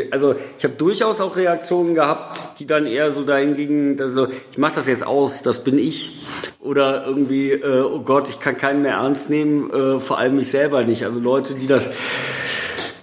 also 0.10 0.34
ich 0.58 0.64
habe 0.64 0.74
durchaus 0.74 1.22
auch 1.22 1.36
Reaktionen 1.36 1.94
gehabt, 1.94 2.60
die 2.60 2.66
dann 2.66 2.88
eher 2.88 3.12
so 3.12 3.24
dahin 3.24 3.54
gingen, 3.54 4.02
also 4.02 4.28
ich 4.52 4.58
mache 4.58 4.76
das 4.76 4.88
jetzt 4.88 5.06
aus, 5.06 5.44
das 5.44 5.64
bin 5.64 5.78
ich. 5.78 6.26
Oder 6.60 7.06
irgendwie, 7.06 7.52
äh, 7.52 7.82
oh 7.82 8.00
Gott, 8.00 8.30
ich 8.30 8.40
kann 8.40 8.58
keinen 8.58 8.82
mehr 8.82 8.94
ernst 8.94 9.30
nehmen, 9.30 9.70
äh, 9.70 10.00
vor 10.00 10.18
allem 10.18 10.38
mich 10.38 10.50
selber 10.50 10.84
nicht. 10.84 11.06
Also 11.06 11.20
Leute, 11.20 11.54
die 11.54 11.68
das 11.68 11.92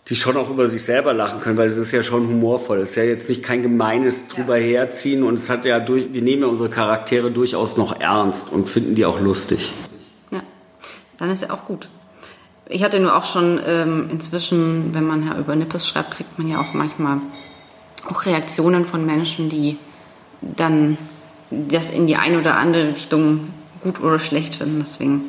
die 0.09 0.17
schon 0.17 0.37
auch 0.38 0.49
über 0.49 0.71
sich 0.71 0.83
selber 0.83 1.12
lachen 1.12 1.41
können, 1.41 1.59
weil 1.59 1.69
es 1.69 1.77
ist 1.77 1.93
ja 1.93 2.03
schon 2.03 2.27
humorvoll. 2.29 2.79
Es 2.79 2.91
ist 2.91 2.97
ja 2.97 3.03
jetzt 3.03 3.29
nicht 3.29 3.43
kein 3.43 3.62
gemeines 3.62 4.29
drüber 4.29 4.57
herziehen 4.57 5.23
und 5.23 5.35
es 5.35 5.50
hat 5.50 5.67
ja 5.67 5.81
durch, 5.81 6.12
wir 6.12 6.23
nehmen 6.23 6.43
ja 6.43 6.49
unsere 6.49 6.71
Charaktere 6.71 7.31
durchaus 7.31 7.77
noch 7.77 8.00
ernst 8.00 8.50
und 8.50 8.71
finden 8.71 8.95
die 8.95 9.05
auch 9.05 9.21
lustig. 9.21 9.73
Ja, 10.31 10.41
dann 11.19 11.31
ist 11.31 11.43
ja 11.43 11.50
auch 11.50 11.67
gut. 11.67 11.88
Ich 12.71 12.83
hatte 12.83 13.00
nur 13.00 13.17
auch 13.17 13.25
schon 13.25 13.61
ähm, 13.67 14.09
inzwischen, 14.11 14.95
wenn 14.95 15.07
man 15.07 15.27
ja 15.27 15.38
über 15.38 15.55
Nippes 15.57 15.87
schreibt, 15.87 16.12
kriegt 16.12 16.38
man 16.38 16.49
ja 16.49 16.61
auch 16.61 16.73
manchmal 16.73 17.19
auch 18.09 18.25
Reaktionen 18.25 18.87
von 18.87 19.05
Menschen, 19.05 19.50
die 19.50 19.79
dann 20.41 20.97
das 21.50 21.91
in 21.91 22.07
die 22.07 22.17
eine 22.17 22.38
oder 22.38 22.57
andere 22.57 22.95
Richtung 22.95 23.49
gut 23.83 24.00
oder 24.00 24.19
schlecht 24.19 24.57
finden. 24.57 24.79
Deswegen 24.81 25.23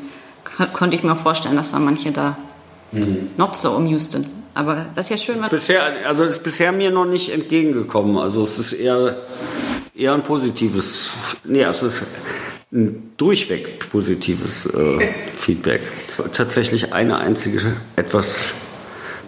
konnte 0.73 0.95
ich 0.95 1.03
mir 1.03 1.13
auch 1.13 1.17
vorstellen, 1.17 1.55
dass 1.55 1.71
da 1.71 1.79
manche 1.79 2.11
da 2.11 2.37
mhm. 2.91 3.31
not 3.37 3.55
so 3.55 3.73
amused 3.73 4.11
sind. 4.11 4.27
Aber 4.59 4.87
das 4.93 5.05
ist 5.05 5.09
ja 5.09 5.17
schön. 5.17 5.49
Bisher, 5.49 5.81
also 6.05 6.25
ist 6.25 6.43
bisher 6.43 6.73
mir 6.73 6.91
noch 6.91 7.05
nicht 7.05 7.29
entgegengekommen. 7.29 8.17
Also 8.17 8.43
es 8.43 8.59
ist 8.59 8.73
eher, 8.73 9.15
eher 9.95 10.13
ein 10.13 10.21
positives, 10.21 11.11
nee, 11.45 11.63
also 11.63 11.87
es 11.87 12.01
ist 12.01 12.07
ein 12.73 13.13
durchweg 13.15 13.89
positives 13.89 14.65
äh, 14.65 14.99
Feedback. 15.33 15.87
Tatsächlich 16.33 16.91
eine 16.91 17.19
einzige 17.19 17.61
etwas 17.95 18.49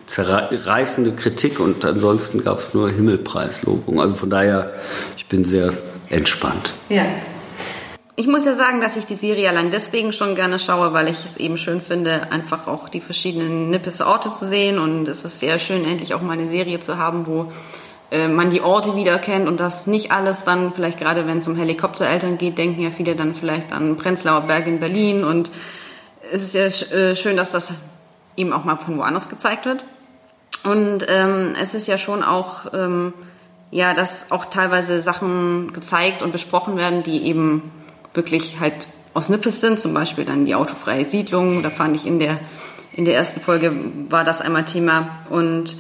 zerreißende 0.06 1.14
Kritik 1.14 1.62
und 1.62 1.86
ansonsten 1.86 2.44
gab 2.44 2.60
es 2.60 2.74
nur 2.74 2.90
Himmelpreislobung. 2.90 4.02
Also 4.02 4.16
von 4.16 4.30
daher, 4.30 4.74
ich 5.16 5.28
bin 5.28 5.46
sehr 5.46 5.72
entspannt. 6.10 6.74
Ja. 6.90 7.06
Ich 8.18 8.28
muss 8.28 8.46
ja 8.46 8.54
sagen, 8.54 8.82
dass 8.82 8.98
ich 8.98 9.06
die 9.06 9.16
Serie 9.16 9.48
allein 9.48 9.72
deswegen 9.72 10.12
schon 10.12 10.36
gerne 10.36 10.60
schaue, 10.60 10.92
weil 10.92 11.08
ich 11.08 11.24
es 11.24 11.38
eben 11.38 11.58
schön 11.58 11.80
finde, 11.80 12.30
einfach 12.32 12.68
auch 12.68 12.90
die 12.90 13.00
verschiedenen 13.00 13.70
Nippes 13.70 14.02
Orte 14.02 14.34
zu 14.34 14.48
sehen. 14.48 14.80
Und 14.80 15.08
es 15.08 15.24
ist 15.24 15.40
sehr 15.40 15.60
schön, 15.60 15.86
endlich 15.86 16.14
auch 16.14 16.22
mal 16.22 16.34
eine 16.34 16.50
Serie 16.50 16.82
zu 16.82 16.98
haben, 16.98 17.26
wo 17.26 17.48
äh, 18.12 18.28
man 18.28 18.50
die 18.50 18.60
Orte 18.60 18.98
wieder 18.98 19.18
kennt 19.18 19.48
und 19.48 19.62
das 19.62 19.88
nicht 19.88 20.12
alles 20.12 20.44
dann, 20.44 20.74
vielleicht 20.74 21.00
gerade 21.00 21.26
wenn 21.26 21.38
es 21.38 21.48
um 21.48 21.56
Helikoptereltern 21.56 22.38
geht, 22.38 22.58
denken 22.58 22.82
ja 22.82 22.92
viele 22.92 23.16
dann 23.16 23.34
vielleicht 23.34 23.72
an 23.72 23.96
Prenzlauer 23.96 24.42
Berg 24.42 24.68
in 24.68 24.82
Berlin. 24.82 25.24
Und 25.24 25.50
es 26.34 26.54
ist 26.54 26.54
ja 26.54 26.98
äh, 26.98 27.16
schön, 27.16 27.38
dass 27.38 27.52
das 27.52 27.72
eben 28.36 28.52
auch 28.52 28.66
mal 28.66 28.76
von 28.76 28.98
woanders 28.98 29.30
gezeigt 29.30 29.66
wird. 29.66 29.86
Und 30.66 31.06
ähm, 31.08 31.56
es 31.60 31.74
ist 31.74 31.88
ja 31.88 31.98
schon 31.98 32.24
auch, 32.24 32.74
ähm, 32.74 33.14
ja, 33.72 33.94
dass 33.94 34.32
auch 34.32 34.46
teilweise 34.46 35.02
Sachen 35.02 35.72
gezeigt 35.72 36.22
und 36.22 36.34
besprochen 36.34 36.76
werden, 36.76 37.04
die 37.04 37.24
eben 37.24 37.72
wirklich 38.14 38.60
halt 38.60 38.88
aus 39.14 39.30
Nippes 39.30 39.62
sind, 39.62 39.80
zum 39.80 39.94
Beispiel 39.94 40.26
dann 40.26 40.46
die 40.46 40.56
autofreie 40.56 41.06
Siedlung. 41.06 41.64
Da 41.64 41.70
fand 41.70 41.96
ich 41.96 42.06
in 42.06 42.20
der, 42.20 42.40
in 42.94 43.06
der 43.06 43.16
ersten 43.16 43.42
Folge 43.42 43.74
war 44.10 44.24
das 44.24 44.42
einmal 44.42 44.66
Thema. 44.66 45.20
Und 45.30 45.78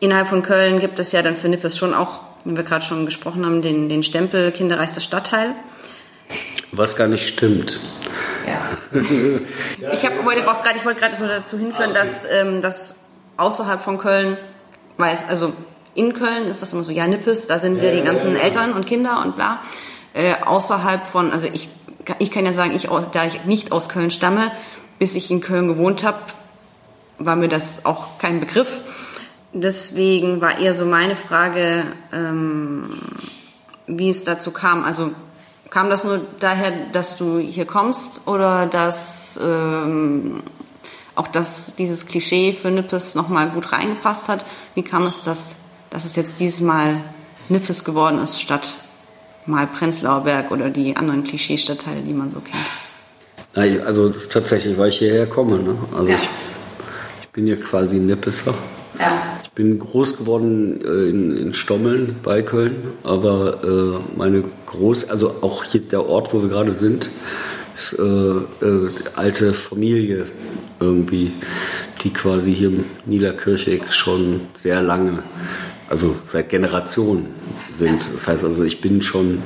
innerhalb 0.00 0.28
von 0.28 0.42
Köln 0.42 0.80
gibt 0.80 0.98
es 0.98 1.12
ja 1.12 1.22
dann 1.22 1.36
für 1.36 1.48
Nippes 1.48 1.76
schon 1.76 1.94
auch, 1.94 2.20
wie 2.44 2.56
wir 2.56 2.64
gerade 2.64 2.84
schon 2.84 3.06
gesprochen 3.06 3.44
haben, 3.44 3.62
den, 3.62 3.88
den 3.88 4.02
Stempel 4.02 4.52
Kinderreichster 4.52 5.00
Stadtteil. 5.00 5.50
Was 6.72 6.96
gar 6.96 7.08
nicht 7.08 7.28
stimmt. 7.28 7.78
Ja. 8.46 9.00
ich 9.92 10.04
habe 10.04 10.24
heute 10.24 10.48
auch 10.50 10.62
gerade, 10.62 10.76
ich 10.76 10.84
wollte 10.84 11.00
gerade 11.00 11.16
so 11.16 11.26
dazu 11.26 11.58
hinführen, 11.58 11.92
ah, 11.94 12.00
okay. 12.00 12.10
dass, 12.10 12.26
ähm, 12.30 12.62
dass 12.62 12.94
außerhalb 13.36 13.82
von 13.82 13.98
Köln 13.98 14.38
weiß, 14.98 15.28
also 15.28 15.52
in 15.94 16.12
Köln 16.12 16.46
ist 16.46 16.62
das 16.62 16.72
immer 16.72 16.84
so, 16.84 16.92
ja, 16.92 17.06
Nippes, 17.06 17.46
da 17.46 17.58
sind 17.58 17.80
ja, 17.80 17.90
ja 17.90 17.96
die 17.96 18.02
ganzen 18.02 18.34
ja, 18.34 18.42
Eltern 18.42 18.72
und 18.72 18.86
Kinder 18.86 19.22
und 19.24 19.36
bla. 19.36 19.60
Äh, 20.14 20.36
außerhalb 20.44 21.06
von, 21.08 21.32
also 21.32 21.48
ich, 21.52 21.68
ich 22.20 22.30
kann 22.30 22.46
ja 22.46 22.52
sagen, 22.52 22.72
ich, 22.74 22.88
da 23.12 23.24
ich 23.24 23.44
nicht 23.44 23.72
aus 23.72 23.88
Köln 23.88 24.12
stamme, 24.12 24.52
bis 25.00 25.16
ich 25.16 25.30
in 25.30 25.40
Köln 25.40 25.66
gewohnt 25.66 26.04
habe, 26.04 26.18
war 27.18 27.34
mir 27.36 27.48
das 27.48 27.84
auch 27.84 28.18
kein 28.18 28.38
Begriff. 28.38 28.80
Deswegen 29.52 30.40
war 30.40 30.58
eher 30.58 30.74
so 30.74 30.84
meine 30.84 31.16
Frage, 31.16 31.84
ähm, 32.12 32.90
wie 33.88 34.08
es 34.08 34.24
dazu 34.24 34.52
kam. 34.52 34.84
Also 34.84 35.12
kam 35.68 35.90
das 35.90 36.04
nur 36.04 36.20
daher, 36.38 36.70
dass 36.92 37.16
du 37.16 37.38
hier 37.38 37.66
kommst 37.66 38.28
oder 38.28 38.66
dass 38.66 39.38
ähm, 39.42 40.44
auch 41.16 41.28
dass 41.28 41.76
dieses 41.76 42.06
Klischee 42.06 42.52
für 42.52 42.70
Nippes 42.70 43.14
nochmal 43.14 43.50
gut 43.50 43.72
reingepasst 43.72 44.28
hat? 44.28 44.44
Wie 44.74 44.82
kam 44.82 45.06
es, 45.06 45.22
dass, 45.22 45.56
dass 45.90 46.04
es 46.04 46.16
jetzt 46.16 46.40
dieses 46.40 46.60
Mal 46.60 47.02
Nippes 47.48 47.84
geworden 47.84 48.18
ist, 48.18 48.40
statt 48.40 48.76
mal 49.46 49.66
Prenzlauer 49.66 50.24
Berg 50.24 50.50
oder 50.50 50.70
die 50.70 50.96
anderen 50.96 51.24
Klischee-Stadtteile, 51.24 52.00
die 52.02 52.12
man 52.12 52.30
so 52.30 52.40
kennt? 52.40 52.64
Also 53.54 54.08
das 54.08 54.22
ist 54.22 54.32
tatsächlich, 54.32 54.76
weil 54.78 54.88
ich 54.88 54.98
hierher 54.98 55.26
komme. 55.26 55.58
Ne? 55.60 55.78
Also 55.96 56.08
ja. 56.08 56.16
ich, 56.16 56.28
ich, 57.22 57.28
bin 57.28 57.46
hier 57.46 57.60
quasi 57.60 57.96
Nippeser. 57.96 58.54
Ja. 58.98 59.22
Ich 59.44 59.50
bin 59.50 59.78
groß 59.78 60.18
geworden 60.18 60.80
äh, 60.84 61.08
in, 61.08 61.36
in, 61.36 61.54
Stommeln 61.54 62.16
bei 62.22 62.42
Köln, 62.42 62.76
aber 63.04 63.62
äh, 63.62 64.18
meine 64.18 64.42
groß, 64.66 65.10
also 65.10 65.36
auch 65.42 65.62
hier 65.64 65.82
der 65.82 66.08
Ort, 66.08 66.34
wo 66.34 66.42
wir 66.42 66.48
gerade 66.48 66.74
sind, 66.74 67.08
ist 67.76 67.98
äh, 67.98 68.02
äh 68.02 68.90
alte 69.14 69.52
Familie 69.52 70.26
irgendwie, 70.80 71.32
die 72.02 72.12
quasi 72.12 72.54
hier 72.54 72.68
im 72.68 72.84
Niederkirchig 73.06 73.92
schon 73.92 74.40
sehr 74.54 74.82
lange, 74.82 75.22
also 75.88 76.16
seit 76.26 76.48
Generationen 76.48 77.26
sind. 77.70 78.08
Das 78.12 78.28
heißt 78.28 78.44
also, 78.44 78.64
ich 78.64 78.80
bin 78.80 79.02
schon 79.02 79.42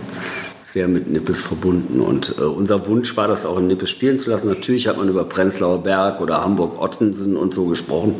sehr 0.62 0.86
mit 0.86 1.10
Nippes 1.10 1.40
verbunden. 1.40 2.00
Und 2.00 2.34
äh, 2.38 2.42
unser 2.42 2.86
Wunsch 2.86 3.16
war, 3.16 3.26
das 3.26 3.46
auch 3.46 3.56
in 3.58 3.68
Nippes 3.68 3.88
spielen 3.88 4.18
zu 4.18 4.28
lassen. 4.30 4.48
Natürlich 4.48 4.86
hat 4.86 4.98
man 4.98 5.08
über 5.08 5.24
Prenzlauer 5.24 5.82
Berg 5.82 6.20
oder 6.20 6.42
Hamburg-Ottensen 6.42 7.36
und 7.36 7.54
so 7.54 7.64
gesprochen. 7.66 8.16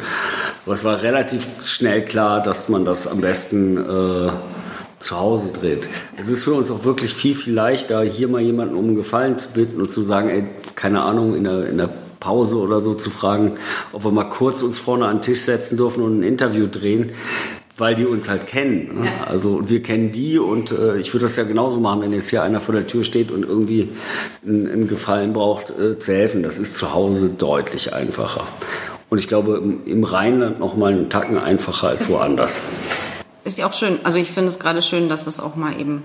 Aber 0.65 0.75
es 0.75 0.85
war 0.85 1.03
relativ 1.03 1.47
schnell 1.65 2.05
klar, 2.05 2.43
dass 2.43 2.71
man 2.71 2.87
das 2.87 3.07
am 3.07 3.21
besten 3.21 3.77
äh, 3.77 4.31
zu 4.99 5.17
Hause 5.19 5.51
dreht. 5.53 5.91
Es 6.17 6.29
ist 6.29 6.45
für 6.45 6.55
uns 6.55 6.71
auch 6.71 6.85
wirklich 6.85 7.13
viel, 7.13 7.35
viel 7.35 7.53
leichter, 7.53 8.03
hier 8.03 8.29
mal 8.29 8.41
jemanden 8.41 8.77
um 8.77 8.87
einen 8.87 8.97
Gefallen 8.97 9.39
zu 9.39 9.51
bitten 9.53 9.81
und 9.81 9.91
zu 9.91 10.01
sagen, 10.01 10.29
ey, 10.29 10.45
keine 10.75 11.03
Ahnung, 11.03 11.37
in 11.37 11.45
der, 11.45 11.69
in 11.69 11.77
der 11.77 11.91
Pause 12.19 12.57
oder 12.57 12.81
so 12.81 12.95
zu 12.95 13.11
fragen, 13.11 13.53
ob 13.93 14.05
wir 14.05 14.11
mal 14.11 14.25
kurz 14.25 14.63
uns 14.63 14.79
vorne 14.79 15.07
an 15.07 15.17
den 15.17 15.23
Tisch 15.23 15.43
setzen 15.43 15.77
dürfen 15.77 16.03
und 16.03 16.21
ein 16.21 16.23
Interview 16.25 16.67
drehen, 16.67 17.13
weil 17.79 17.95
die 17.95 18.05
uns 18.05 18.29
halt 18.29 18.47
kennen. 18.47 19.01
Ne? 19.01 19.07
Ja. 19.07 19.25
Also 19.25 19.69
wir 19.69 19.83
kennen 19.83 20.13
die 20.13 20.39
und 20.39 20.73
äh, 20.73 20.99
ich 20.99 21.15
würde 21.15 21.27
das 21.27 21.37
ja 21.37 21.45
genauso 21.45 21.81
machen, 21.81 22.03
wenn 22.03 22.13
jetzt 22.13 22.29
hier 22.29 22.43
einer 22.43 22.61
vor 22.61 22.75
der 22.75 22.87
Tür 22.87 23.05
steht 23.05 23.31
und 23.31 23.45
irgendwie 23.45 23.89
einen, 24.47 24.89
Gefallen 24.89 25.33
braucht, 25.33 25.71
äh, 25.71 25.99
zu 25.99 26.13
helfen. 26.13 26.43
Das 26.43 26.59
ist 26.59 26.77
zu 26.77 26.93
Hause 26.93 27.31
deutlich 27.31 27.95
einfacher. 27.95 28.45
Und 29.09 29.19
ich 29.19 29.29
glaube 29.29 29.57
im, 29.57 29.87
im 29.87 30.05
Rheinland 30.05 30.59
noch 30.59 30.77
mal 30.77 30.93
einen 30.93 31.09
Tacken 31.09 31.39
einfacher 31.39 31.89
als 31.89 32.09
woanders. 32.09 32.63
Ist 33.45 33.57
ja 33.57 33.67
auch 33.67 33.73
schön. 33.73 33.99
Also 34.05 34.19
ich 34.19 34.31
finde 34.31 34.51
es 34.51 34.59
gerade 34.59 34.83
schön, 34.83 35.09
dass 35.09 35.25
das 35.25 35.41
auch 35.41 35.57
mal 35.57 35.81
eben 35.81 36.03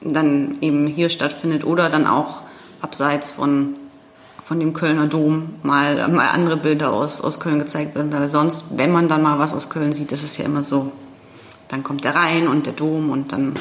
dann 0.00 0.56
eben 0.60 0.86
hier 0.86 1.08
stattfindet 1.08 1.64
oder 1.64 1.90
dann 1.90 2.06
auch 2.06 2.40
abseits 2.80 3.30
von 3.30 3.74
von 4.42 4.60
dem 4.60 4.72
Kölner 4.72 5.06
Dom 5.06 5.54
mal, 5.62 6.08
mal 6.08 6.28
andere 6.28 6.56
Bilder 6.56 6.92
aus, 6.92 7.20
aus 7.20 7.40
Köln 7.40 7.58
gezeigt 7.58 7.94
werden, 7.94 8.12
weil 8.12 8.28
sonst, 8.28 8.66
wenn 8.76 8.92
man 8.92 9.08
dann 9.08 9.22
mal 9.22 9.38
was 9.38 9.52
aus 9.52 9.68
Köln 9.68 9.92
sieht, 9.92 10.12
ist 10.12 10.24
es 10.24 10.36
ja 10.38 10.44
immer 10.44 10.62
so, 10.62 10.92
dann 11.68 11.82
kommt 11.82 12.04
der 12.04 12.14
Rhein 12.14 12.48
und 12.48 12.66
der 12.66 12.72
Dom 12.72 13.10
und 13.10 13.32
dann 13.32 13.56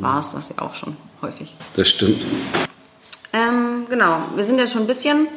war 0.00 0.20
es 0.20 0.32
das 0.32 0.48
ja 0.50 0.64
auch 0.64 0.74
schon 0.74 0.96
häufig. 1.22 1.54
Das 1.76 1.88
stimmt. 1.88 2.24
Ähm, 3.32 3.86
genau, 3.88 4.18
wir 4.34 4.44
sind 4.44 4.58
ja 4.58 4.66
schon 4.66 4.82
ein 4.82 4.86
bisschen 4.86 5.28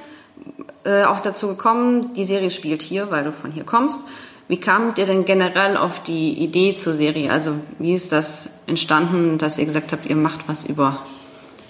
äh, 0.84 1.04
auch 1.04 1.20
dazu 1.20 1.48
gekommen, 1.48 2.14
die 2.14 2.26
Serie 2.26 2.52
spielt 2.52 2.82
hier, 2.82 3.12
weil 3.12 3.24
du 3.24 3.32
von 3.32 3.52
hier 3.52 3.64
kommst. 3.64 4.00
Wie 4.48 4.60
kamt 4.60 4.98
ihr 4.98 5.06
denn 5.06 5.26
generell 5.26 5.76
auf 5.76 6.02
die 6.02 6.34
Idee 6.42 6.74
zur 6.74 6.94
Serie? 6.94 7.32
Also 7.32 7.56
wie 7.80 7.94
ist 7.94 8.14
das 8.14 8.50
entstanden, 8.66 9.38
dass 9.38 9.58
ihr 9.58 9.66
gesagt 9.66 9.92
habt, 9.92 10.06
ihr 10.06 10.16
macht 10.16 10.48
was 10.48 10.66
über 10.66 11.06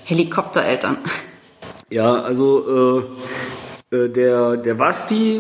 Helikoptereltern? 0.04 0.98
Ja, 1.89 2.22
also 2.22 3.06
äh, 3.91 3.96
äh, 3.96 4.10
der, 4.10 4.58
der 4.58 4.79
Wasti, 4.79 5.39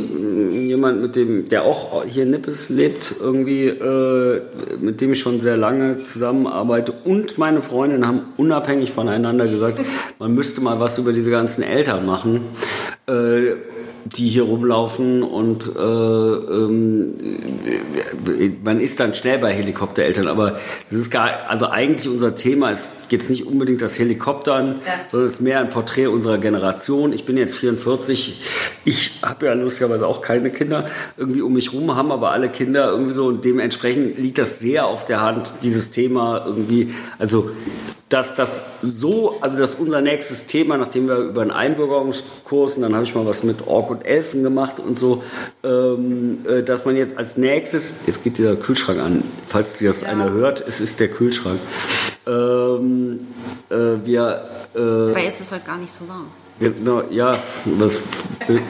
jemand 0.67 1.01
mit 1.01 1.17
dem, 1.17 1.49
der 1.49 1.63
auch 1.63 2.05
hier 2.05 2.23
in 2.23 2.31
Nippes 2.31 2.69
lebt, 2.69 3.15
irgendwie, 3.19 3.65
äh, 3.65 4.41
mit 4.79 5.01
dem 5.01 5.11
ich 5.11 5.19
schon 5.19 5.41
sehr 5.41 5.57
lange 5.57 6.03
zusammenarbeite 6.03 6.93
und 7.03 7.37
meine 7.37 7.59
Freundin 7.59 8.07
haben 8.07 8.21
unabhängig 8.37 8.93
voneinander 8.93 9.47
gesagt, 9.47 9.81
man 10.19 10.33
müsste 10.33 10.61
mal 10.61 10.79
was 10.79 10.97
über 10.97 11.11
diese 11.11 11.29
ganzen 11.29 11.61
Eltern 11.61 12.05
machen. 12.05 12.41
Äh, 13.07 13.55
die 14.09 14.29
hier 14.29 14.43
rumlaufen 14.43 15.23
und 15.23 15.71
äh, 15.75 15.79
ähm, 15.79 17.15
man 18.63 18.79
ist 18.79 18.99
dann 18.99 19.13
schnell 19.13 19.39
bei 19.39 19.53
Helikoptereltern, 19.53 20.27
aber 20.27 20.59
das 20.89 20.99
ist 20.99 21.11
gar, 21.11 21.49
also 21.49 21.67
eigentlich 21.67 22.11
unser 22.11 22.35
Thema 22.35 22.71
ist 22.71 23.11
jetzt 23.11 23.29
nicht 23.29 23.45
unbedingt 23.45 23.81
das 23.81 23.97
Helikoptern, 23.99 24.81
ja. 24.85 24.93
sondern 25.07 25.27
es 25.27 25.35
ist 25.35 25.41
mehr 25.41 25.59
ein 25.59 25.69
Porträt 25.69 26.07
unserer 26.07 26.37
Generation. 26.37 27.11
Ich 27.11 27.25
bin 27.25 27.37
jetzt 27.37 27.57
44, 27.57 28.41
ich 28.85 29.19
habe 29.23 29.47
ja 29.47 29.53
lustigerweise 29.53 30.07
auch 30.07 30.21
keine 30.21 30.51
Kinder 30.51 30.85
irgendwie 31.17 31.41
um 31.41 31.53
mich 31.53 31.73
rum, 31.73 31.95
haben 31.95 32.11
aber 32.11 32.31
alle 32.31 32.49
Kinder 32.49 32.89
irgendwie 32.89 33.13
so 33.13 33.25
und 33.27 33.43
dementsprechend 33.45 34.17
liegt 34.17 34.37
das 34.37 34.59
sehr 34.59 34.87
auf 34.87 35.05
der 35.05 35.21
Hand, 35.21 35.53
dieses 35.63 35.91
Thema 35.91 36.43
irgendwie, 36.45 36.93
also 37.19 37.49
dass 38.09 38.35
das 38.35 38.63
so, 38.81 39.37
also 39.41 39.57
dass 39.57 39.75
unser 39.75 40.01
nächstes 40.01 40.47
Thema, 40.47 40.77
nachdem 40.77 41.07
wir 41.07 41.17
über 41.17 41.41
einen 41.41 41.51
Einbürgerungskurs 41.51 42.77
und 42.77 42.83
dann 42.83 42.93
habe 42.95 43.03
ich 43.03 43.13
mal 43.13 43.25
was 43.25 43.43
mit 43.43 43.67
Ork 43.67 43.89
und 43.89 44.05
Elfen 44.05 44.43
gemacht 44.43 44.79
und 44.79 44.97
so, 44.97 45.23
ähm, 45.63 46.45
äh, 46.47 46.63
dass 46.63 46.85
man 46.85 46.95
jetzt 46.95 47.17
als 47.17 47.35
nächstes, 47.35 47.93
jetzt 48.05 48.23
geht 48.23 48.37
dieser 48.37 48.55
Kühlschrank 48.55 48.99
an, 48.99 49.23
falls 49.45 49.77
dir 49.77 49.89
das 49.89 50.01
ja. 50.01 50.07
einer 50.07 50.31
hört, 50.31 50.63
es 50.65 50.79
ist 50.79 50.99
der 50.99 51.09
Kühlschrank. 51.09 51.59
Ähm, 52.25 53.27
äh, 53.69 53.75
wir, 54.03 54.49
äh, 54.73 54.79
Aber 54.79 55.23
ist 55.23 55.41
es 55.41 55.51
heute 55.51 55.65
gar 55.65 55.77
nicht 55.77 55.93
so 55.93 56.07
warm. 56.07 56.27
Genau, 56.59 57.03
ja, 57.11 57.37
was, 57.65 57.99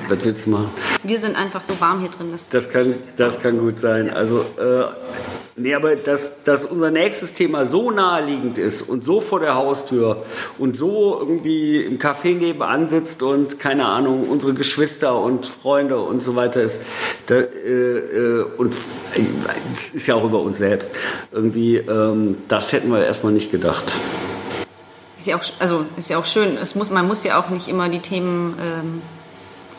was 0.10 0.26
willst 0.26 0.46
du 0.46 0.50
machen? 0.50 0.70
Wir 1.04 1.18
sind 1.20 1.38
einfach 1.38 1.62
so 1.62 1.80
warm 1.80 2.02
hier 2.02 2.10
drin. 2.10 2.28
Das, 2.34 2.50
das, 2.50 2.70
kann, 2.70 2.96
das 3.16 3.42
kann 3.42 3.60
gut 3.60 3.80
sein. 3.80 4.10
Also, 4.10 4.42
äh, 4.42 4.84
nee, 5.56 5.74
aber 5.74 5.96
dass, 5.96 6.44
dass 6.44 6.66
unser 6.66 6.92
nächstes 6.92 7.34
Thema 7.34 7.66
so 7.66 7.90
naheliegend 7.90 8.58
ist 8.58 8.82
und 8.82 9.06
so 9.06 9.22
vor 9.22 9.40
der 9.40 9.56
Haustür 9.56 10.26
und 10.58 10.76
so 10.76 11.18
irgendwie 11.18 11.82
im 11.82 11.98
Café 11.98 12.36
nebenan 12.36 12.90
sitzt 12.90 13.24
und, 13.24 13.58
keine 13.58 13.86
Ahnung, 13.86 14.28
unsere 14.30 14.54
Geschwister 14.54 15.18
und 15.18 15.46
Freunde 15.46 15.98
und 15.98 16.22
so 16.22 16.36
weiter 16.36 16.62
ist. 16.62 16.82
Da, 17.28 17.36
äh, 17.36 17.40
äh, 17.40 18.46
und 18.58 18.76
es 19.78 19.92
ist 19.92 20.08
ja 20.08 20.16
auch 20.16 20.26
über 20.26 20.42
uns 20.42 20.58
selbst. 20.58 20.92
Irgendwie, 21.32 21.78
ähm, 21.78 22.40
das 22.50 22.74
hätten 22.74 22.92
wir 22.92 23.06
erstmal 23.06 23.32
nicht 23.32 23.50
gedacht. 23.50 23.94
Ist 25.18 25.28
ja 25.28 25.36
auch, 25.38 25.44
also 25.60 25.86
ist 25.96 26.10
ja 26.10 26.18
auch 26.18 26.26
schön. 26.26 26.58
Es 26.58 26.76
muss, 26.76 26.90
man 26.90 27.08
muss 27.08 27.24
ja 27.24 27.40
auch 27.40 27.50
nicht 27.50 27.68
immer 27.68 27.90
die 27.90 28.00
Themen 28.00 28.56
ähm, 28.62 29.02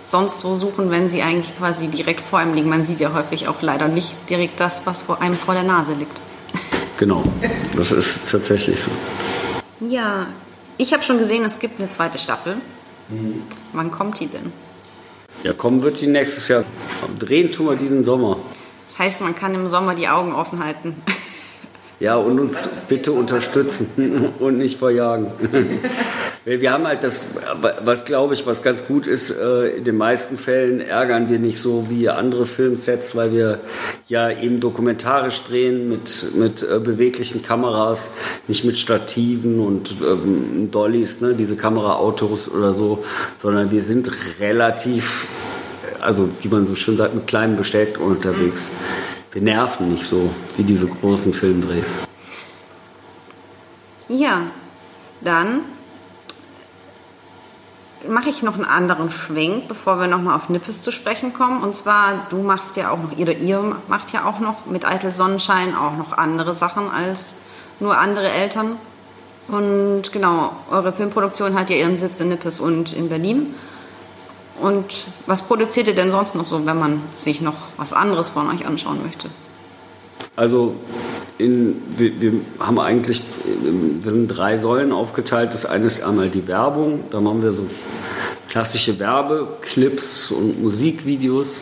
sonst 0.04 0.40
so 0.40 0.54
suchen, 0.54 0.90
wenn 0.90 1.08
sie 1.08 1.22
eigentlich 1.22 1.56
quasi 1.58 1.88
direkt 1.88 2.22
vor 2.22 2.38
einem 2.38 2.54
liegen. 2.54 2.68
Man 2.68 2.84
sieht 2.84 3.00
ja 3.00 3.12
häufig 3.12 3.46
auch 3.48 3.62
leider 3.62 3.88
nicht 3.88 4.14
direkt 4.28 4.58
das, 4.58 4.82
was 4.84 5.02
vor 5.02 5.20
einem 5.20 5.36
vor 5.36 5.54
der 5.54 5.64
Nase 5.64 5.94
liegt. 5.94 6.22
Genau, 6.98 7.22
das 7.76 7.92
ist 7.92 8.28
tatsächlich 8.28 8.82
so. 8.82 8.90
Ja, 9.78 10.26
ich 10.78 10.92
habe 10.92 11.04
schon 11.04 11.18
gesehen, 11.18 11.44
es 11.44 11.60
gibt 11.60 11.78
eine 11.78 11.88
zweite 11.90 12.18
Staffel. 12.18 12.56
Mhm. 13.08 13.44
Wann 13.72 13.92
kommt 13.92 14.18
die 14.18 14.26
denn? 14.26 14.52
Ja, 15.44 15.52
kommen 15.52 15.82
wird 15.82 16.00
die 16.00 16.08
nächstes 16.08 16.48
Jahr. 16.48 16.64
Drehen 17.20 17.52
tun 17.52 17.66
wir 17.66 17.76
diesen 17.76 18.02
Sommer. 18.02 18.38
Das 18.88 18.98
heißt, 18.98 19.20
man 19.20 19.36
kann 19.36 19.54
im 19.54 19.68
Sommer 19.68 19.94
die 19.94 20.08
Augen 20.08 20.32
offen 20.32 20.64
halten. 20.64 20.96
Ja, 22.00 22.14
und 22.14 22.38
uns 22.38 22.68
bitte 22.88 23.10
unterstützen 23.10 24.28
und 24.38 24.58
nicht 24.58 24.78
verjagen. 24.78 25.32
wir 26.44 26.72
haben 26.72 26.86
halt 26.86 27.02
das, 27.02 27.20
was 27.82 28.04
glaube 28.04 28.34
ich, 28.34 28.46
was 28.46 28.62
ganz 28.62 28.86
gut 28.86 29.08
ist, 29.08 29.30
äh, 29.30 29.70
in 29.70 29.84
den 29.84 29.96
meisten 29.96 30.38
Fällen 30.38 30.80
ärgern 30.80 31.28
wir 31.28 31.40
nicht 31.40 31.58
so 31.58 31.86
wie 31.90 32.08
andere 32.08 32.46
Filmsets, 32.46 33.16
weil 33.16 33.32
wir 33.32 33.58
ja 34.06 34.30
eben 34.30 34.60
dokumentarisch 34.60 35.42
drehen 35.42 35.88
mit, 35.88 36.36
mit 36.36 36.62
äh, 36.62 36.78
beweglichen 36.78 37.42
Kameras, 37.42 38.12
nicht 38.46 38.64
mit 38.64 38.78
Stativen 38.78 39.58
und 39.58 39.96
ähm, 40.00 40.70
Dollys, 40.70 41.20
ne, 41.20 41.34
diese 41.34 41.56
Kameraautos 41.56 42.48
oder 42.48 42.74
so, 42.74 43.04
sondern 43.36 43.72
wir 43.72 43.82
sind 43.82 44.08
relativ, 44.38 45.26
also 46.00 46.28
wie 46.42 46.48
man 46.48 46.64
so 46.64 46.76
schön 46.76 46.96
sagt, 46.96 47.16
mit 47.16 47.26
kleinem 47.26 47.56
Besteck 47.56 47.98
unterwegs. 48.00 48.70
Mhm 48.70 49.17
wir 49.32 49.42
nerven 49.42 49.90
nicht 49.90 50.04
so 50.04 50.30
wie 50.56 50.62
diese 50.62 50.86
großen 50.86 51.32
Filmdrehs. 51.32 51.86
Ja, 54.08 54.42
dann 55.20 55.60
mache 58.08 58.28
ich 58.28 58.42
noch 58.42 58.54
einen 58.54 58.64
anderen 58.64 59.10
Schwenk, 59.10 59.68
bevor 59.68 60.00
wir 60.00 60.06
nochmal 60.06 60.36
auf 60.36 60.48
Nippes 60.48 60.82
zu 60.82 60.92
sprechen 60.92 61.34
kommen. 61.34 61.62
Und 61.62 61.74
zwar, 61.74 62.26
du 62.30 62.42
machst 62.42 62.76
ja 62.76 62.90
auch 62.90 62.98
noch, 62.98 63.16
oder 63.18 63.36
ihr 63.36 63.76
macht 63.88 64.12
ja 64.12 64.24
auch 64.24 64.40
noch 64.40 64.66
mit 64.66 64.86
Eitel 64.86 65.10
Sonnenschein 65.10 65.74
auch 65.74 65.96
noch 65.96 66.12
andere 66.12 66.54
Sachen 66.54 66.90
als 66.90 67.34
nur 67.80 67.98
andere 67.98 68.28
Eltern. 68.30 68.76
Und 69.48 70.12
genau, 70.12 70.52
eure 70.70 70.92
Filmproduktion 70.92 71.58
hat 71.58 71.70
ja 71.70 71.76
ihren 71.76 71.96
Sitz 71.96 72.20
in 72.20 72.28
Nippes 72.28 72.60
und 72.60 72.92
in 72.92 73.08
Berlin. 73.08 73.54
Und 74.60 75.06
was 75.26 75.42
produziert 75.42 75.86
ihr 75.88 75.94
denn 75.94 76.10
sonst 76.10 76.34
noch 76.34 76.46
so, 76.46 76.66
wenn 76.66 76.78
man 76.78 77.02
sich 77.16 77.40
noch 77.40 77.56
was 77.76 77.92
anderes 77.92 78.30
von 78.30 78.48
euch 78.50 78.66
anschauen 78.66 79.00
möchte? 79.02 79.28
Also 80.36 80.74
in, 81.38 81.82
wir, 81.96 82.20
wir, 82.20 82.32
haben 82.58 82.78
eigentlich 82.78 83.22
wir 83.44 84.10
sind 84.10 84.28
drei 84.28 84.58
Säulen 84.58 84.92
aufgeteilt. 84.92 85.52
Das 85.52 85.66
eine 85.66 85.86
ist 85.86 86.02
einmal 86.02 86.28
die 86.28 86.46
Werbung. 86.48 87.04
Da 87.10 87.20
machen 87.20 87.42
wir 87.42 87.52
so 87.52 87.66
klassische 88.48 88.98
Werbeclips 88.98 90.30
und 90.30 90.62
Musikvideos. 90.62 91.60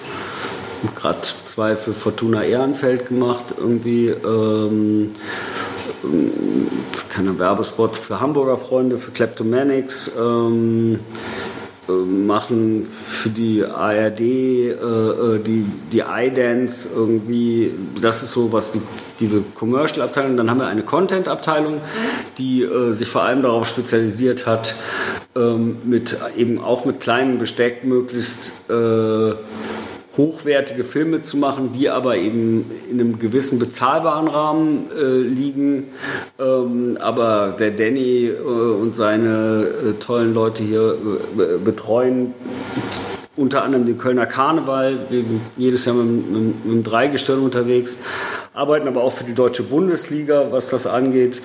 Gerade 0.94 1.20
zwei 1.22 1.74
für 1.74 1.92
Fortuna 1.92 2.44
Ehrenfeld 2.44 3.08
gemacht. 3.08 3.54
Irgendwie 3.58 4.08
ähm, 4.08 5.12
keine 7.08 7.38
Werbespot 7.38 7.96
für 7.96 8.20
Hamburger 8.20 8.56
Freunde, 8.56 8.98
für 8.98 9.10
Kleptomanics. 9.10 10.16
Ähm, 10.18 10.94
äh, 10.94 10.98
machen 11.92 12.82
für 12.82 13.28
die 13.28 13.64
ARD 13.64 14.20
äh, 14.20 14.70
äh, 14.70 15.38
die, 15.38 15.66
die 15.92 16.00
iDance 16.00 16.88
irgendwie, 16.94 17.72
das 18.00 18.22
ist 18.22 18.32
so, 18.32 18.52
was 18.52 18.72
die, 18.72 18.82
diese 19.20 19.42
Commercial-Abteilung, 19.54 20.36
dann 20.36 20.50
haben 20.50 20.58
wir 20.58 20.66
eine 20.66 20.82
Content-Abteilung, 20.82 21.80
die 22.38 22.62
äh, 22.62 22.92
sich 22.92 23.08
vor 23.08 23.22
allem 23.22 23.42
darauf 23.42 23.66
spezialisiert 23.68 24.46
hat, 24.46 24.74
ähm, 25.36 25.78
mit 25.84 26.16
eben 26.36 26.58
auch 26.58 26.84
mit 26.84 27.00
kleinem 27.00 27.38
Besteck 27.38 27.84
möglichst 27.84 28.52
äh, 28.68 29.34
hochwertige 30.16 30.84
Filme 30.84 31.22
zu 31.22 31.36
machen, 31.36 31.72
die 31.72 31.88
aber 31.88 32.16
eben 32.16 32.70
in 32.90 33.00
einem 33.00 33.18
gewissen 33.18 33.58
bezahlbaren 33.58 34.28
Rahmen 34.28 34.90
äh, 34.90 35.18
liegen. 35.18 35.88
Ähm, 36.38 36.98
aber 37.00 37.54
der 37.58 37.70
Danny 37.70 38.28
äh, 38.28 38.40
und 38.40 38.94
seine 38.94 39.64
äh, 39.64 39.92
tollen 39.94 40.34
Leute 40.34 40.62
hier 40.62 40.96
äh, 41.38 41.58
betreuen 41.64 42.34
unter 43.36 43.62
anderem 43.62 43.84
den 43.84 43.98
Kölner 43.98 44.26
Karneval, 44.26 44.98
wir 45.10 45.20
sind 45.20 45.40
jedes 45.58 45.84
Jahr 45.84 45.94
mit, 45.96 46.30
mit, 46.30 46.64
mit 46.64 46.72
einem 46.72 46.82
Dreigestirn 46.82 47.40
unterwegs, 47.40 47.98
arbeiten 48.54 48.88
aber 48.88 49.02
auch 49.02 49.12
für 49.12 49.24
die 49.24 49.34
deutsche 49.34 49.62
Bundesliga, 49.62 50.46
was 50.50 50.70
das 50.70 50.86
angeht. 50.86 51.42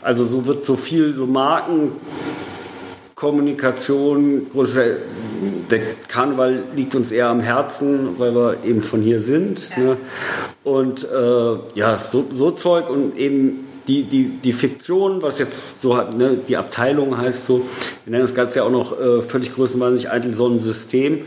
Also 0.00 0.24
so 0.24 0.46
wird 0.46 0.64
so 0.64 0.76
viel 0.76 1.14
so 1.14 1.26
Marken 1.26 1.92
Kommunikation, 3.14 4.46
der 5.70 5.80
Karneval 6.08 6.64
liegt 6.74 6.94
uns 6.94 7.12
eher 7.12 7.28
am 7.28 7.40
Herzen, 7.40 8.18
weil 8.18 8.34
wir 8.34 8.64
eben 8.64 8.80
von 8.80 9.02
hier 9.02 9.20
sind. 9.20 9.76
Ne? 9.76 9.96
Und 10.64 11.04
äh, 11.04 11.56
ja, 11.74 11.96
so, 11.96 12.24
so 12.32 12.50
Zeug 12.50 12.90
und 12.90 13.16
eben 13.16 13.64
die, 13.86 14.04
die, 14.04 14.28
die 14.42 14.52
Fiktion, 14.52 15.20
was 15.22 15.38
jetzt 15.38 15.80
so 15.80 15.96
hat, 15.96 16.16
ne, 16.16 16.38
die 16.48 16.56
Abteilung 16.56 17.18
heißt 17.18 17.46
so, 17.46 17.58
wir 18.04 18.10
nennen 18.10 18.22
das 18.22 18.34
Ganze 18.34 18.60
ja 18.60 18.64
auch 18.64 18.70
noch 18.70 18.98
äh, 18.98 19.20
völlig 19.20 19.54
größenwahnsinnig 19.54 20.10
Einzelsonnensystem. 20.10 21.20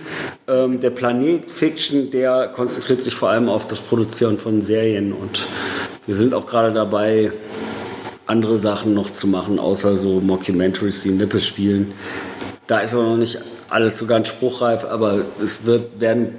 Ähm, 0.47 0.80
der 0.80 0.89
Planet 0.89 1.50
Fiction, 1.50 2.10
der 2.12 2.47
konzentriert 2.47 3.02
sich 3.02 3.13
vor 3.13 3.30
allem 3.30 3.47
auf 3.47 3.67
das 3.67 3.80
Produzieren 3.80 4.38
von 4.38 4.62
Serien 4.62 5.13
und 5.13 5.47
wir 6.08 6.15
sind 6.15 6.34
auch 6.34 6.47
gerade 6.47 6.73
dabei, 6.73 7.32
andere 8.28 8.58
Sachen 8.58 8.94
noch 8.94 9.10
zu 9.10 9.28
machen, 9.28 9.60
außer 9.60 9.96
so 9.96 10.20
Mockumentaries, 10.20 11.02
die 11.02 11.12
Nippes 11.12 11.46
spielen. 11.48 11.94
Da 12.68 12.80
ist 12.80 12.94
aber 12.94 13.04
noch 13.04 13.18
nicht 13.18 13.40
alles 13.70 13.98
so 13.98 14.06
ganz 14.06 14.28
spruchreif, 14.28 14.86
aber 14.86 15.22
es 15.42 15.66
wird, 15.66 16.00
werden 16.00 16.36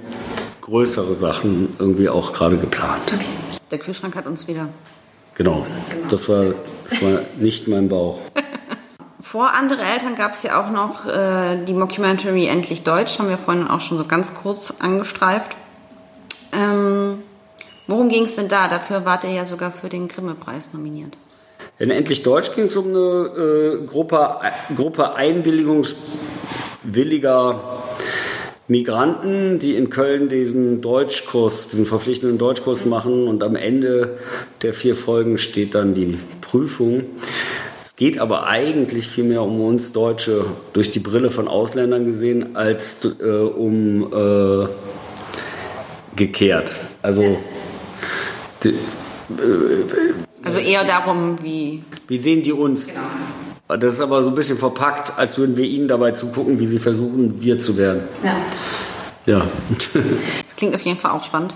größere 0.61 1.13
Sachen 1.13 1.75
irgendwie 1.79 2.09
auch 2.09 2.33
gerade 2.33 2.57
geplant. 2.57 3.01
Okay. 3.07 3.25
Der 3.71 3.79
Kühlschrank 3.79 4.15
hat 4.15 4.25
uns 4.25 4.47
wieder. 4.47 4.69
Genau, 5.35 5.63
genau. 5.89 6.07
Das, 6.09 6.29
war, 6.29 6.45
das 6.87 7.01
war 7.01 7.21
nicht 7.37 7.67
mein 7.67 7.89
Bauch. 7.89 8.19
Vor 9.21 9.53
andere 9.53 9.81
Eltern 9.81 10.15
gab 10.15 10.33
es 10.33 10.43
ja 10.43 10.59
auch 10.59 10.71
noch 10.71 11.05
äh, 11.05 11.63
die 11.65 11.73
Mockumentary 11.73 12.47
Endlich 12.47 12.83
Deutsch, 12.83 13.19
haben 13.19 13.29
wir 13.29 13.37
vorhin 13.37 13.67
auch 13.67 13.81
schon 13.81 13.97
so 13.97 14.05
ganz 14.05 14.33
kurz 14.33 14.73
angestreift. 14.79 15.55
Ähm, 16.51 17.21
worum 17.85 18.09
ging 18.09 18.23
es 18.23 18.37
denn 18.37 18.47
da? 18.47 18.67
Dafür 18.69 19.05
wart 19.05 19.25
ihr 19.25 19.31
ja 19.31 19.45
sogar 19.45 19.71
für 19.71 19.89
den 19.89 20.07
Grimme-Preis 20.07 20.73
nominiert. 20.73 21.17
In 21.79 21.89
Endlich 21.91 22.23
Deutsch 22.23 22.55
ging 22.55 22.65
es 22.65 22.75
um 22.75 22.89
eine 22.89 23.31
äh, 23.37 23.85
Gruppe, 23.85 24.39
Gruppe 24.75 25.15
einwilligungswilliger 25.15 27.83
Migranten, 28.67 29.59
die 29.59 29.75
in 29.75 29.89
Köln 29.89 30.27
diesen 30.27 30.81
Deutschkurs, 30.81 31.69
diesen 31.69 31.85
verpflichtenden 31.85 32.37
Deutschkurs 32.37 32.83
machen 32.85 33.29
und 33.29 33.43
am 33.43 33.55
Ende 33.55 34.17
der 34.61 34.73
vier 34.73 34.93
Folgen 34.93 35.37
steht 35.37 35.73
dann 35.73 35.93
die 35.93 36.17
Prüfung. 36.41 37.05
Es 37.85 37.95
geht 37.95 38.19
aber 38.19 38.47
eigentlich 38.47 39.07
vielmehr 39.07 39.41
um 39.41 39.61
uns 39.61 39.93
Deutsche 39.93 40.47
durch 40.73 40.91
die 40.91 40.99
Brille 40.99 41.31
von 41.31 41.47
Ausländern 41.47 42.03
gesehen, 42.05 42.57
als 42.57 43.07
äh, 43.21 43.23
um 43.23 44.11
äh, 44.13 44.67
gekehrt. 46.17 46.75
Also 47.01 47.37
die, 48.63 48.69
äh, 48.69 48.73
also 50.43 50.59
eher 50.59 50.83
darum, 50.83 51.37
wie. 51.41 51.83
Wie 52.07 52.17
sehen 52.17 52.41
die 52.43 52.53
uns? 52.53 52.87
Genau. 52.87 53.77
Das 53.77 53.93
ist 53.93 54.01
aber 54.01 54.23
so 54.23 54.29
ein 54.29 54.35
bisschen 54.35 54.57
verpackt, 54.57 55.13
als 55.17 55.37
würden 55.37 55.55
wir 55.55 55.65
ihnen 55.65 55.87
dabei 55.87 56.11
zugucken, 56.11 56.59
wie 56.59 56.65
sie 56.65 56.79
versuchen, 56.79 57.39
wir 57.41 57.59
zu 57.59 57.77
werden. 57.77 58.03
Ja. 58.23 58.35
Ja. 59.27 59.45
das 59.69 60.55
klingt 60.55 60.73
auf 60.73 60.81
jeden 60.81 60.97
Fall 60.97 61.11
auch 61.11 61.23
spannend. 61.23 61.53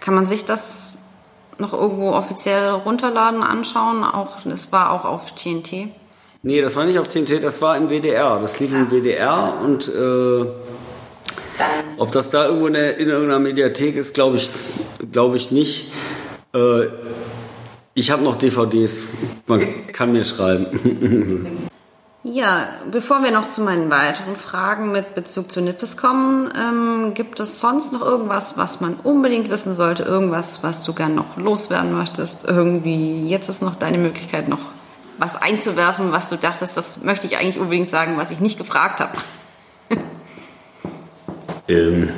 Kann 0.00 0.14
man 0.14 0.26
sich 0.26 0.44
das 0.44 0.98
noch 1.56 1.72
irgendwo 1.72 2.10
offiziell 2.10 2.70
runterladen, 2.70 3.42
anschauen? 3.42 4.04
Auch, 4.04 4.44
es 4.44 4.70
war 4.70 4.90
auch 4.90 5.06
auf 5.06 5.34
TNT? 5.34 5.88
Nee, 6.42 6.60
das 6.60 6.76
war 6.76 6.84
nicht 6.84 6.98
auf 6.98 7.08
TNT, 7.08 7.42
das 7.42 7.62
war 7.62 7.76
im 7.76 7.88
WDR. 7.88 8.38
Das 8.40 8.60
lief 8.60 8.74
im 8.74 8.90
WDR 8.90 9.54
und 9.62 9.88
äh, 9.88 10.46
ob 11.98 12.12
das 12.12 12.30
da 12.30 12.46
irgendwo 12.46 12.66
in, 12.66 12.74
der, 12.74 12.96
in 12.98 13.08
irgendeiner 13.08 13.40
Mediathek 13.40 13.96
ist, 13.96 14.14
glaube 14.14 14.36
ich, 14.36 14.50
glaube 15.12 15.36
ich 15.36 15.50
nicht. 15.50 15.92
Äh, 16.54 16.86
ich 18.00 18.10
habe 18.10 18.22
noch 18.22 18.36
DVDs. 18.36 19.02
Man 19.46 19.92
kann 19.92 20.12
mir 20.12 20.24
schreiben. 20.24 21.46
Ja, 22.22 22.68
bevor 22.90 23.22
wir 23.22 23.30
noch 23.30 23.48
zu 23.48 23.62
meinen 23.62 23.90
weiteren 23.90 24.36
Fragen 24.36 24.92
mit 24.92 25.14
Bezug 25.14 25.50
zu 25.50 25.62
Nippes 25.62 25.96
kommen, 25.96 26.52
ähm, 26.54 27.14
gibt 27.14 27.40
es 27.40 27.60
sonst 27.60 27.94
noch 27.94 28.02
irgendwas, 28.02 28.58
was 28.58 28.82
man 28.82 28.96
unbedingt 29.02 29.48
wissen 29.48 29.74
sollte? 29.74 30.02
Irgendwas, 30.02 30.62
was 30.62 30.84
du 30.84 30.92
gern 30.92 31.14
noch 31.14 31.38
loswerden 31.38 31.94
möchtest? 31.94 32.44
Irgendwie, 32.44 33.26
jetzt 33.26 33.48
ist 33.48 33.62
noch 33.62 33.74
deine 33.74 33.96
Möglichkeit, 33.96 34.48
noch 34.48 34.58
was 35.16 35.40
einzuwerfen, 35.40 36.12
was 36.12 36.28
du 36.28 36.36
dachtest, 36.36 36.76
das 36.76 37.02
möchte 37.02 37.26
ich 37.26 37.38
eigentlich 37.38 37.58
unbedingt 37.58 37.88
sagen, 37.88 38.18
was 38.18 38.30
ich 38.30 38.40
nicht 38.40 38.58
gefragt 38.58 39.00
habe. 39.00 39.16
ähm, 41.68 42.10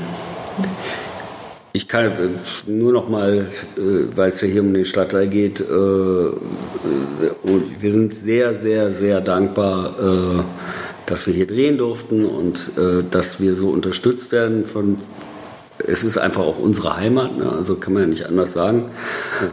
ich 1.72 1.88
kann 1.88 2.06
äh, 2.06 2.28
nur 2.66 2.92
noch 2.92 3.08
mal, 3.08 3.46
äh, 3.76 3.80
weil 4.14 4.28
es 4.28 4.40
ja 4.40 4.48
hier 4.48 4.62
um 4.62 4.74
den 4.74 4.84
Stadtteil 4.84 5.26
geht, 5.26 5.60
äh, 5.60 5.64
und 5.64 7.82
wir 7.82 7.92
sind 7.92 8.14
sehr, 8.14 8.54
sehr, 8.54 8.92
sehr 8.92 9.20
dankbar, 9.20 10.44
dass 11.06 11.26
wir 11.26 11.34
hier 11.34 11.46
drehen 11.46 11.78
durften 11.78 12.24
und 12.24 12.72
dass 13.10 13.40
wir 13.40 13.54
so 13.54 13.70
unterstützt 13.70 14.32
werden 14.32 14.64
von. 14.64 14.98
Es 15.84 16.04
ist 16.04 16.18
einfach 16.18 16.42
auch 16.42 16.58
unsere 16.58 16.96
Heimat, 16.96 17.36
ne? 17.36 17.50
also 17.50 17.74
kann 17.74 17.92
man 17.92 18.02
ja 18.02 18.08
nicht 18.08 18.26
anders 18.26 18.52
sagen. 18.52 18.90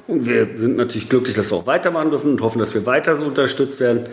Und 0.08 0.28
wir 0.28 0.50
sind 0.56 0.78
natürlich 0.78 1.10
glücklich, 1.10 1.36
dass 1.36 1.52
wir 1.52 1.58
auch 1.58 1.66
weitermachen 1.66 2.12
dürfen 2.12 2.32
und 2.32 2.42
hoffen, 2.42 2.60
dass 2.60 2.76
wir 2.76 2.86
weiter 2.86 3.16
so 3.16 3.26
unterstützt 3.26 3.80
werden. 3.80 4.06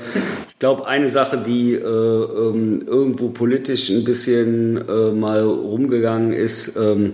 Ich 0.48 0.58
glaube, 0.58 0.86
eine 0.86 1.10
Sache, 1.10 1.36
die 1.36 1.74
äh, 1.74 1.84
ähm, 1.84 2.82
irgendwo 2.86 3.28
politisch 3.28 3.90
ein 3.90 4.04
bisschen 4.04 4.82
äh, 4.88 5.12
mal 5.12 5.42
rumgegangen 5.42 6.32
ist, 6.32 6.76
ähm, 6.76 7.12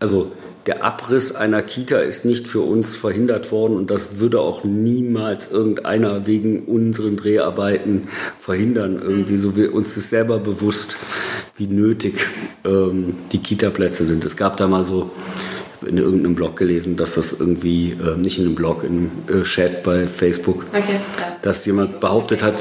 also 0.00 0.32
der 0.66 0.84
Abriss 0.84 1.34
einer 1.34 1.62
Kita 1.62 2.00
ist 2.00 2.24
nicht 2.24 2.46
für 2.46 2.60
uns 2.60 2.94
verhindert 2.94 3.50
worden 3.50 3.76
und 3.76 3.90
das 3.90 4.18
würde 4.18 4.40
auch 4.40 4.62
niemals 4.62 5.50
irgendeiner 5.50 6.26
wegen 6.26 6.64
unseren 6.64 7.16
Dreharbeiten 7.16 8.08
verhindern. 8.38 9.00
Irgendwie 9.00 9.38
so 9.38 9.56
wir 9.56 9.74
uns 9.74 9.96
ist 9.96 10.10
selber 10.10 10.38
bewusst, 10.38 10.96
wie 11.56 11.66
nötig 11.66 12.14
ähm, 12.64 13.14
die 13.32 13.38
Kita-Plätze 13.38 14.04
sind. 14.04 14.24
Es 14.24 14.36
gab 14.36 14.58
da 14.58 14.68
mal 14.68 14.84
so 14.84 15.10
in 15.86 15.98
irgendeinem 15.98 16.34
Blog 16.34 16.56
gelesen, 16.56 16.96
dass 16.96 17.14
das 17.14 17.32
irgendwie, 17.32 17.92
äh, 17.92 18.16
nicht 18.16 18.38
in 18.38 18.46
einem 18.46 18.54
Blog, 18.54 18.84
in 18.84 19.10
einem 19.28 19.40
äh, 19.40 19.44
Chat 19.44 19.82
bei 19.82 20.06
Facebook, 20.06 20.66
okay, 20.72 21.00
dass 21.42 21.64
jemand 21.66 22.00
behauptet 22.00 22.42
hat, 22.42 22.54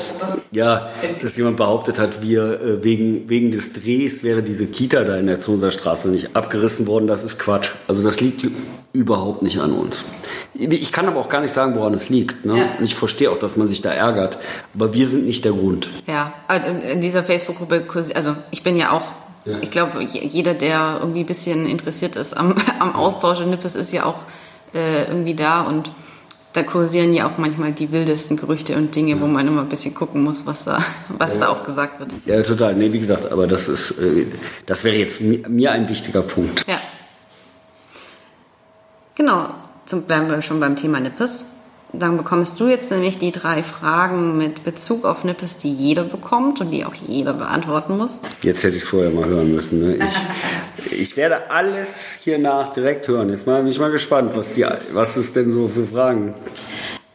ja, 0.52 0.90
dass 1.22 1.38
jemand 1.38 1.58
behauptet 1.58 2.00
hat, 2.00 2.22
wir 2.22 2.62
äh, 2.62 2.84
wegen, 2.84 3.30
wegen 3.30 3.52
des 3.52 3.74
Drehs 3.74 4.24
wäre 4.24 4.42
diese 4.42 4.66
Kita 4.66 5.04
da 5.04 5.18
in 5.18 5.28
der 5.28 5.40
Zonser 5.40 5.72
Straße 5.72 6.10
nicht 6.10 6.36
abgerissen 6.36 6.88
worden. 6.88 7.08
Das 7.08 7.24
ist 7.24 7.40
Quatsch. 7.40 7.72
Also 7.88 8.04
das 8.04 8.20
liegt 8.20 8.46
überhaupt 8.94 9.44
nicht 9.44 9.60
an 9.60 9.74
uns. 9.74 10.04
Ich 10.54 10.92
kann 10.92 11.08
aber 11.08 11.20
auch 11.20 11.30
gar 11.30 11.42
nicht 11.42 11.54
sagen, 11.54 11.76
woran 11.76 11.94
es 11.94 12.10
liegt. 12.10 12.46
Ne? 12.46 12.58
Ja. 12.58 12.66
Ich 12.84 12.96
verstehe 12.96 13.30
auch, 13.32 13.38
dass 13.38 13.58
man 13.58 13.68
sich 13.68 13.82
da 13.82 13.92
ärgert. 13.92 14.38
Aber 14.74 14.94
wir 14.94 15.08
sind 15.08 15.26
nicht 15.26 15.46
der 15.46 15.52
Grund. 15.52 15.90
Ja, 16.08 16.34
also 16.48 16.70
in 16.70 17.02
dieser 17.02 17.24
Facebook-Gruppe, 17.24 17.86
also 18.16 18.36
ich 18.52 18.64
bin 18.64 18.76
ja 18.76 18.92
auch 18.92 19.04
ja. 19.50 19.58
Ich 19.62 19.72
glaube, 19.72 20.02
jeder, 20.04 20.54
der 20.54 20.98
irgendwie 21.00 21.22
ein 21.22 21.26
bisschen 21.26 21.66
interessiert 21.66 22.16
ist 22.16 22.36
am, 22.36 22.56
am 22.80 22.96
Austausch 22.96 23.42
in 23.42 23.50
Nippes, 23.50 23.76
ist 23.76 23.92
ja 23.92 24.06
auch 24.06 24.24
äh, 24.74 25.06
irgendwie 25.06 25.36
da 25.36 25.62
und 25.62 25.92
da 26.54 26.64
kursieren 26.64 27.14
ja 27.14 27.28
auch 27.28 27.38
manchmal 27.38 27.74
die 27.74 27.92
wildesten 27.92 28.36
Gerüchte 28.36 28.76
und 28.76 28.96
Dinge, 28.96 29.12
ja. 29.12 29.22
wo 29.22 29.28
man 29.28 29.48
immer 29.48 29.62
ein 29.62 29.70
bisschen 29.70 29.94
gucken 29.94 30.24
muss, 30.24 30.46
was 30.46 30.66
da, 30.66 30.84
was 31.10 31.36
ja. 31.36 31.42
da 31.42 31.50
auch 31.50 31.64
gesagt 31.64 32.00
wird. 32.00 32.12
Ja, 32.26 32.42
total. 32.42 32.76
Nee, 32.76 32.92
wie 32.92 33.00
gesagt, 33.00 33.32
aber 33.32 33.48
das 33.48 33.68
ist, 33.68 33.92
äh, 33.92 34.26
das 34.66 34.84
wäre 34.84 34.96
jetzt 34.96 35.22
mir 35.22 35.72
ein 35.72 35.88
wichtiger 35.90 36.22
Punkt. 36.22 36.66
Ja. 36.68 36.80
Genau. 39.16 39.50
Zum, 39.86 40.04
bleiben 40.04 40.30
wir 40.30 40.42
schon 40.42 40.60
beim 40.60 40.76
Thema 40.76 41.00
Nippes 41.00 41.46
dann 41.92 42.18
bekommst 42.18 42.60
du 42.60 42.68
jetzt 42.68 42.92
nämlich 42.92 43.18
die 43.18 43.32
drei 43.32 43.64
Fragen 43.64 44.38
mit 44.38 44.64
Bezug 44.64 45.06
auf 45.06 45.24
Nippes, 45.24 45.58
die 45.58 45.74
jeder 45.74 46.04
bekommt 46.04 46.62
und 46.62 46.70
die 46.70 46.86
auch 46.86 46.94
jeder 46.94 47.34
beantworten 47.34 47.98
muss. 47.98 48.20
Jetzt 48.44 48.64
hätte 48.64 48.76
ich 48.76 48.84
es 48.84 48.90
vorher 48.90 49.10
mal 49.10 49.26
hören 49.26 49.54
müssen. 49.54 49.82
Ne? 49.82 50.08
Ich, 50.78 50.92
ich, 50.92 51.18
werde 51.18 51.50
alles 51.50 52.20
hier 52.24 52.38
nach 52.38 52.72
direkt 52.72 53.08
hören. 53.08 53.30
Jetzt 53.30 53.46
bin 53.46 53.66
ich 53.66 53.80
mal 53.80 53.92
gespannt, 53.92 54.34
was, 54.36 54.54
die, 54.54 54.68
was 54.94 55.18
ist 55.18 55.36
denn 55.36 55.52
so 55.52 55.68
für 55.68 55.88
Fragen? 55.88 56.36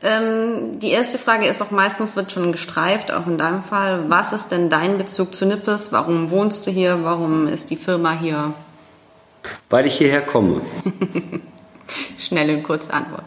Ähm, 0.03 0.81
die 0.81 0.91
erste 0.91 1.19
Frage 1.19 1.47
ist 1.47 1.63
auch 1.63 1.71
meistens, 1.71 2.17
wird 2.17 2.33
schon 2.33 2.51
gestreift, 2.51 3.13
auch 3.13 3.29
in 3.29 3.39
deinem 3.39 3.63
Fall. 3.63 4.05
Was 4.09 4.33
ist 4.33 4.49
denn 4.49 4.71
dein 4.71 4.99
Bezug 4.99 5.37
zu 5.37 5.47
Nippes? 5.47 5.93
Warum 5.93 6.31
wohnst 6.31 6.67
du 6.67 6.73
hier? 6.73 6.99
Warum 7.05 7.47
ist 7.47 7.71
die 7.71 7.77
Firma 7.77 8.13
hier? 8.13 8.53
Weil 9.71 9.87
ich 9.87 9.95
hierher 9.95 10.23
komme. 10.23 10.63
Schnelle 12.19 12.55
und 12.55 12.65
kurze 12.65 12.93
Antwort. 12.93 13.25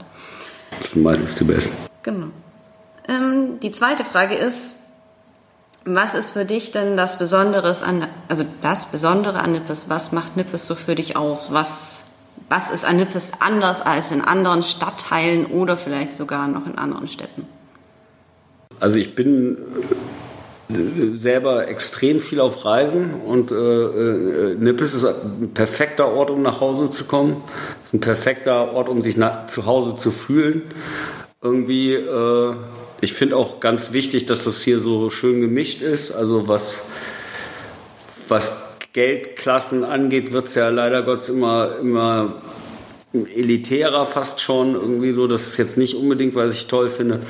Meistens 0.96 1.36
die 1.36 1.44
besten. 1.44 1.76
Genau. 2.04 2.28
Ähm, 3.08 3.60
die 3.62 3.72
zweite 3.72 4.04
Frage 4.04 4.36
ist, 4.36 4.76
was 5.86 6.14
ist 6.14 6.32
für 6.32 6.44
dich 6.44 6.72
denn 6.72 6.98
das 6.98 7.18
Besondere 7.18 7.74
an, 7.86 8.08
also 8.28 8.46
das 8.62 8.88
Besondere 8.88 9.40
an 9.40 9.54
Nippes? 9.54 9.90
Was 9.90 10.12
macht 10.12 10.36
Nippes 10.36 10.68
so 10.68 10.76
für 10.76 10.96
dich 10.96 11.16
aus? 11.16 11.54
Was, 11.54 12.02
was 12.50 12.72
ist 12.72 12.84
an 12.84 12.98
Nippes 12.98 13.32
anders 13.40 13.82
als 13.82 14.12
in 14.12 14.22
anderen 14.22 14.64
Stadtteilen 14.64 15.46
oder 15.46 15.78
vielleicht 15.78 16.14
sogar 16.14 16.48
noch 16.48 16.66
in 16.66 16.78
anderen 16.78 17.08
Städten? 17.08 17.48
Also 18.80 18.98
ich 18.98 19.16
bin 19.16 19.58
selber 20.70 21.68
extrem 21.70 22.20
viel 22.20 22.42
auf 22.42 22.66
Reisen 22.66 23.22
und 23.22 23.52
äh, 23.52 23.56
äh, 23.56 24.56
Nippes 24.56 24.94
ist 24.94 25.06
ein 25.06 25.52
perfekter 25.54 26.10
Ort, 26.10 26.30
um 26.30 26.42
nach 26.42 26.60
Hause 26.60 26.90
zu 26.90 27.06
kommen. 27.06 27.42
Ist 27.84 27.94
ein 27.94 28.02
perfekter 28.02 28.74
Ort, 28.74 28.90
um 28.90 29.02
sich 29.02 29.16
nach, 29.16 29.48
zu 29.48 29.66
Hause 29.66 29.96
zu 29.96 30.12
fühlen. 30.12 30.64
Irgendwie, 31.42 31.94
äh, 31.94 32.54
ich 33.00 33.14
finde 33.14 33.38
auch 33.38 33.62
ganz 33.62 33.94
wichtig, 33.94 34.26
dass 34.26 34.44
das 34.44 34.62
hier 34.62 34.82
so 34.82 35.10
schön 35.10 35.40
gemischt 35.40 35.82
ist. 35.82 36.12
Also 36.12 36.50
was, 36.50 36.88
was 38.28 38.78
Geldklassen 38.92 39.86
angeht, 39.86 40.34
wird 40.34 40.48
es 40.48 40.56
ja 40.56 40.68
leider 40.68 41.04
Gottes 41.04 41.30
immer, 41.30 41.78
immer 41.80 42.42
elitärer 43.14 44.06
fast 44.06 44.42
schon, 44.42 44.74
irgendwie 44.74 45.14
so. 45.14 45.28
Das 45.28 45.48
ist 45.48 45.58
jetzt 45.58 45.78
nicht 45.78 45.96
unbedingt, 45.96 46.36
was 46.36 46.54
ich 46.54 46.68
toll 46.68 46.90
finde, 46.90 47.22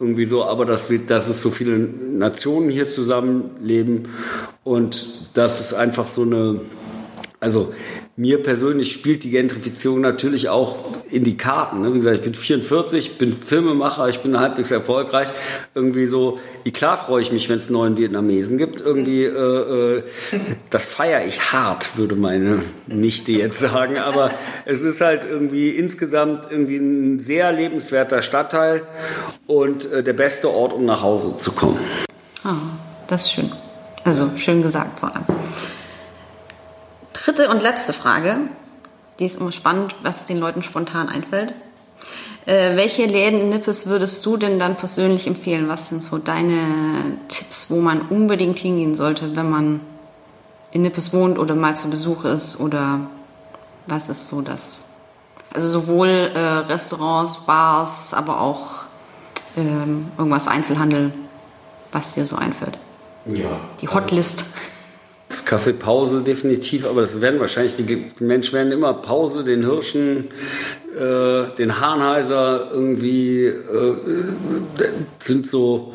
irgendwie 0.00 0.26
so, 0.26 0.44
aber 0.44 0.64
dass, 0.64 0.90
wir, 0.90 0.98
dass 1.00 1.28
es 1.28 1.40
so 1.40 1.50
viele 1.50 1.76
Nationen 1.78 2.70
hier 2.70 2.86
zusammenleben 2.86 4.08
und 4.64 5.36
dass 5.36 5.60
es 5.60 5.74
einfach 5.74 6.06
so 6.06 6.22
eine, 6.22 6.60
also 7.40 7.74
mir 8.18 8.42
persönlich 8.42 8.92
spielt 8.92 9.22
die 9.22 9.30
Gentrifizierung 9.30 10.00
natürlich 10.00 10.48
auch 10.48 10.76
in 11.08 11.22
die 11.22 11.36
Karten. 11.36 11.82
Ne? 11.82 11.94
Wie 11.94 11.98
gesagt, 11.98 12.16
ich 12.16 12.22
bin 12.22 12.34
44, 12.34 13.16
bin 13.16 13.32
Filmemacher, 13.32 14.08
ich 14.08 14.18
bin 14.18 14.36
halbwegs 14.40 14.72
erfolgreich. 14.72 15.28
Irgendwie 15.76 16.06
so, 16.06 16.40
klar 16.74 16.96
freue 16.96 17.22
ich 17.22 17.30
mich, 17.30 17.48
wenn 17.48 17.58
es 17.58 17.70
neuen 17.70 17.96
Vietnamesen 17.96 18.58
gibt. 18.58 18.80
Irgendwie, 18.80 19.22
äh, 19.22 19.98
äh, 19.98 20.02
das 20.68 20.84
feiere 20.84 21.26
ich 21.26 21.52
hart, 21.52 21.96
würde 21.96 22.16
meine 22.16 22.62
Nichte 22.88 23.30
jetzt 23.30 23.60
sagen. 23.60 23.98
Aber 23.98 24.32
es 24.64 24.82
ist 24.82 25.00
halt 25.00 25.24
irgendwie 25.24 25.70
insgesamt 25.70 26.50
irgendwie 26.50 26.78
ein 26.78 27.20
sehr 27.20 27.52
lebenswerter 27.52 28.20
Stadtteil 28.22 28.82
und 29.46 29.92
äh, 29.92 30.02
der 30.02 30.14
beste 30.14 30.50
Ort, 30.50 30.72
um 30.72 30.84
nach 30.84 31.02
Hause 31.02 31.38
zu 31.38 31.52
kommen. 31.52 31.78
Ah, 32.42 32.56
das 33.06 33.26
ist 33.26 33.32
schön. 33.32 33.52
Also 34.02 34.28
schön 34.36 34.60
gesagt 34.60 34.98
vor 34.98 35.14
allem. 35.14 35.24
Dritte 37.28 37.50
und 37.50 37.60
letzte 37.60 37.92
Frage. 37.92 38.38
Die 39.18 39.26
ist 39.26 39.38
immer 39.38 39.52
spannend, 39.52 39.94
was 40.02 40.24
den 40.24 40.38
Leuten 40.38 40.62
spontan 40.62 41.10
einfällt. 41.10 41.52
Äh, 42.46 42.74
welche 42.74 43.04
Läden 43.04 43.38
in 43.38 43.48
Nippes 43.50 43.86
würdest 43.86 44.24
du 44.24 44.38
denn 44.38 44.58
dann 44.58 44.76
persönlich 44.76 45.26
empfehlen? 45.26 45.68
Was 45.68 45.90
sind 45.90 46.02
so 46.02 46.16
deine 46.16 46.56
Tipps, 47.28 47.70
wo 47.70 47.82
man 47.82 48.00
unbedingt 48.00 48.58
hingehen 48.58 48.94
sollte, 48.94 49.36
wenn 49.36 49.50
man 49.50 49.80
in 50.70 50.80
Nippes 50.80 51.12
wohnt 51.12 51.38
oder 51.38 51.54
mal 51.54 51.76
zu 51.76 51.90
Besuch 51.90 52.24
ist? 52.24 52.58
Oder 52.60 53.00
was 53.86 54.08
ist 54.08 54.26
so 54.28 54.40
das? 54.40 54.84
Also 55.52 55.68
sowohl 55.68 56.08
äh, 56.08 56.38
Restaurants, 56.38 57.40
Bars, 57.44 58.14
aber 58.14 58.40
auch 58.40 58.86
ähm, 59.54 60.08
irgendwas 60.16 60.48
Einzelhandel, 60.48 61.12
was 61.92 62.14
dir 62.14 62.24
so 62.24 62.36
einfällt. 62.36 62.78
Ja. 63.26 63.60
Die 63.82 63.88
Hotlist. 63.88 64.46
Kaffeepause 65.44 66.22
definitiv, 66.22 66.86
aber 66.86 67.02
das 67.02 67.20
werden 67.20 67.40
wahrscheinlich, 67.40 67.76
die 67.76 68.04
Menschen 68.20 68.54
werden 68.54 68.72
immer 68.72 68.94
Pause, 68.94 69.44
den 69.44 69.64
Hirschen, 69.64 70.28
äh, 70.96 71.54
den 71.56 71.80
Hahnheiser 71.80 72.70
irgendwie 72.72 73.46
äh, 73.46 73.96
sind 75.18 75.46
so 75.46 75.92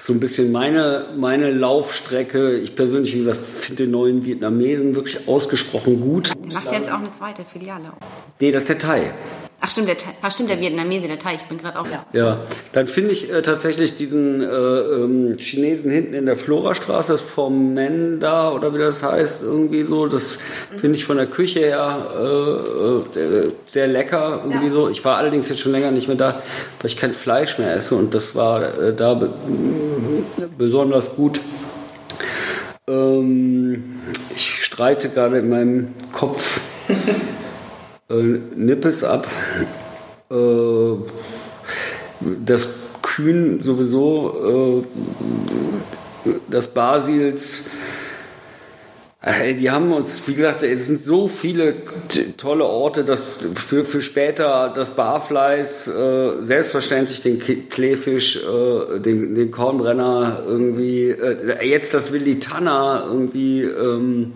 so 0.00 0.12
ein 0.12 0.20
bisschen 0.20 0.52
meine, 0.52 1.06
meine 1.16 1.50
Laufstrecke. 1.50 2.56
Ich 2.56 2.74
persönlich, 2.76 3.14
wie 3.14 3.18
gesagt, 3.18 3.44
finde 3.44 3.84
den 3.84 3.90
neuen 3.90 4.24
Vietnamesen 4.24 4.94
wirklich 4.94 5.26
ausgesprochen 5.26 6.00
gut. 6.00 6.32
Macht 6.52 6.72
jetzt 6.72 6.90
auch 6.90 7.00
eine 7.00 7.10
zweite 7.12 7.44
Filiale. 7.44 7.92
Nee, 8.40 8.52
das 8.52 8.62
ist 8.62 8.68
der 8.68 8.78
Thai. 8.78 9.12
Ach 9.60 9.72
stimmt, 9.72 9.88
der, 9.88 9.96
ach, 10.22 10.30
stimmt, 10.30 10.50
der 10.50 10.60
Vietnamese, 10.60 11.08
der 11.08 11.18
Thai, 11.18 11.34
ich 11.34 11.42
bin 11.42 11.58
gerade 11.58 11.80
auch. 11.80 11.86
Ja, 11.86 12.04
ja 12.12 12.40
dann 12.70 12.86
finde 12.86 13.10
ich 13.10 13.32
äh, 13.32 13.42
tatsächlich 13.42 13.96
diesen 13.96 14.40
äh, 14.40 14.46
ähm, 14.46 15.36
Chinesen 15.36 15.90
hinten 15.90 16.14
in 16.14 16.26
der 16.26 16.36
Florastraße, 16.36 17.12
das 17.12 17.20
vom 17.20 17.74
Menda 17.74 18.52
oder 18.52 18.72
wie 18.72 18.78
das 18.78 19.02
heißt, 19.02 19.42
irgendwie 19.42 19.82
so, 19.82 20.06
das 20.06 20.38
finde 20.76 20.96
ich 20.96 21.04
von 21.04 21.16
der 21.16 21.26
Küche 21.26 21.58
her 21.58 23.04
äh, 23.14 23.18
äh, 23.18 23.52
sehr 23.66 23.88
lecker, 23.88 24.42
irgendwie 24.44 24.68
ja. 24.68 24.72
so. 24.72 24.88
Ich 24.88 25.04
war 25.04 25.16
allerdings 25.16 25.48
jetzt 25.48 25.58
schon 25.58 25.72
länger 25.72 25.90
nicht 25.90 26.06
mehr 26.06 26.16
da, 26.16 26.40
weil 26.80 26.86
ich 26.86 26.96
kein 26.96 27.12
Fleisch 27.12 27.58
mehr 27.58 27.74
esse 27.74 27.96
und 27.96 28.14
das 28.14 28.36
war 28.36 28.62
äh, 28.62 28.94
da 28.94 29.14
be 29.14 29.32
besonders 30.56 31.16
gut. 31.16 31.40
Ähm, 32.86 34.02
ich 34.36 34.64
streite 34.64 35.08
gerade 35.08 35.38
in 35.40 35.48
meinem 35.48 35.94
Kopf 36.12 36.60
äh, 38.10 38.14
Nippes 38.56 39.04
ab. 39.04 39.26
Äh, 40.30 40.34
das 42.44 42.68
Kühn 43.02 43.60
sowieso, 43.60 44.84
äh, 46.26 46.30
das 46.50 46.68
Basils. 46.68 47.70
Die 49.58 49.70
haben 49.70 49.92
uns, 49.92 50.26
wie 50.28 50.34
gesagt, 50.34 50.62
es 50.62 50.86
sind 50.86 51.02
so 51.02 51.26
viele 51.26 51.82
tolle 52.36 52.64
Orte, 52.64 53.02
dass 53.02 53.38
für, 53.54 53.84
für 53.84 54.00
später 54.00 54.72
das 54.72 54.92
Barfleiß, 54.92 55.88
äh, 55.88 56.42
selbstverständlich 56.42 57.20
den 57.20 57.68
Kleefisch, 57.68 58.36
äh, 58.36 59.00
den, 59.00 59.34
den 59.34 59.50
Kornbrenner 59.50 60.44
irgendwie, 60.46 61.10
äh, 61.10 61.66
jetzt 61.66 61.94
das 61.94 62.12
Willi 62.12 62.38
Tanner 62.38 63.06
irgendwie. 63.10 63.64
Ähm, 63.64 64.34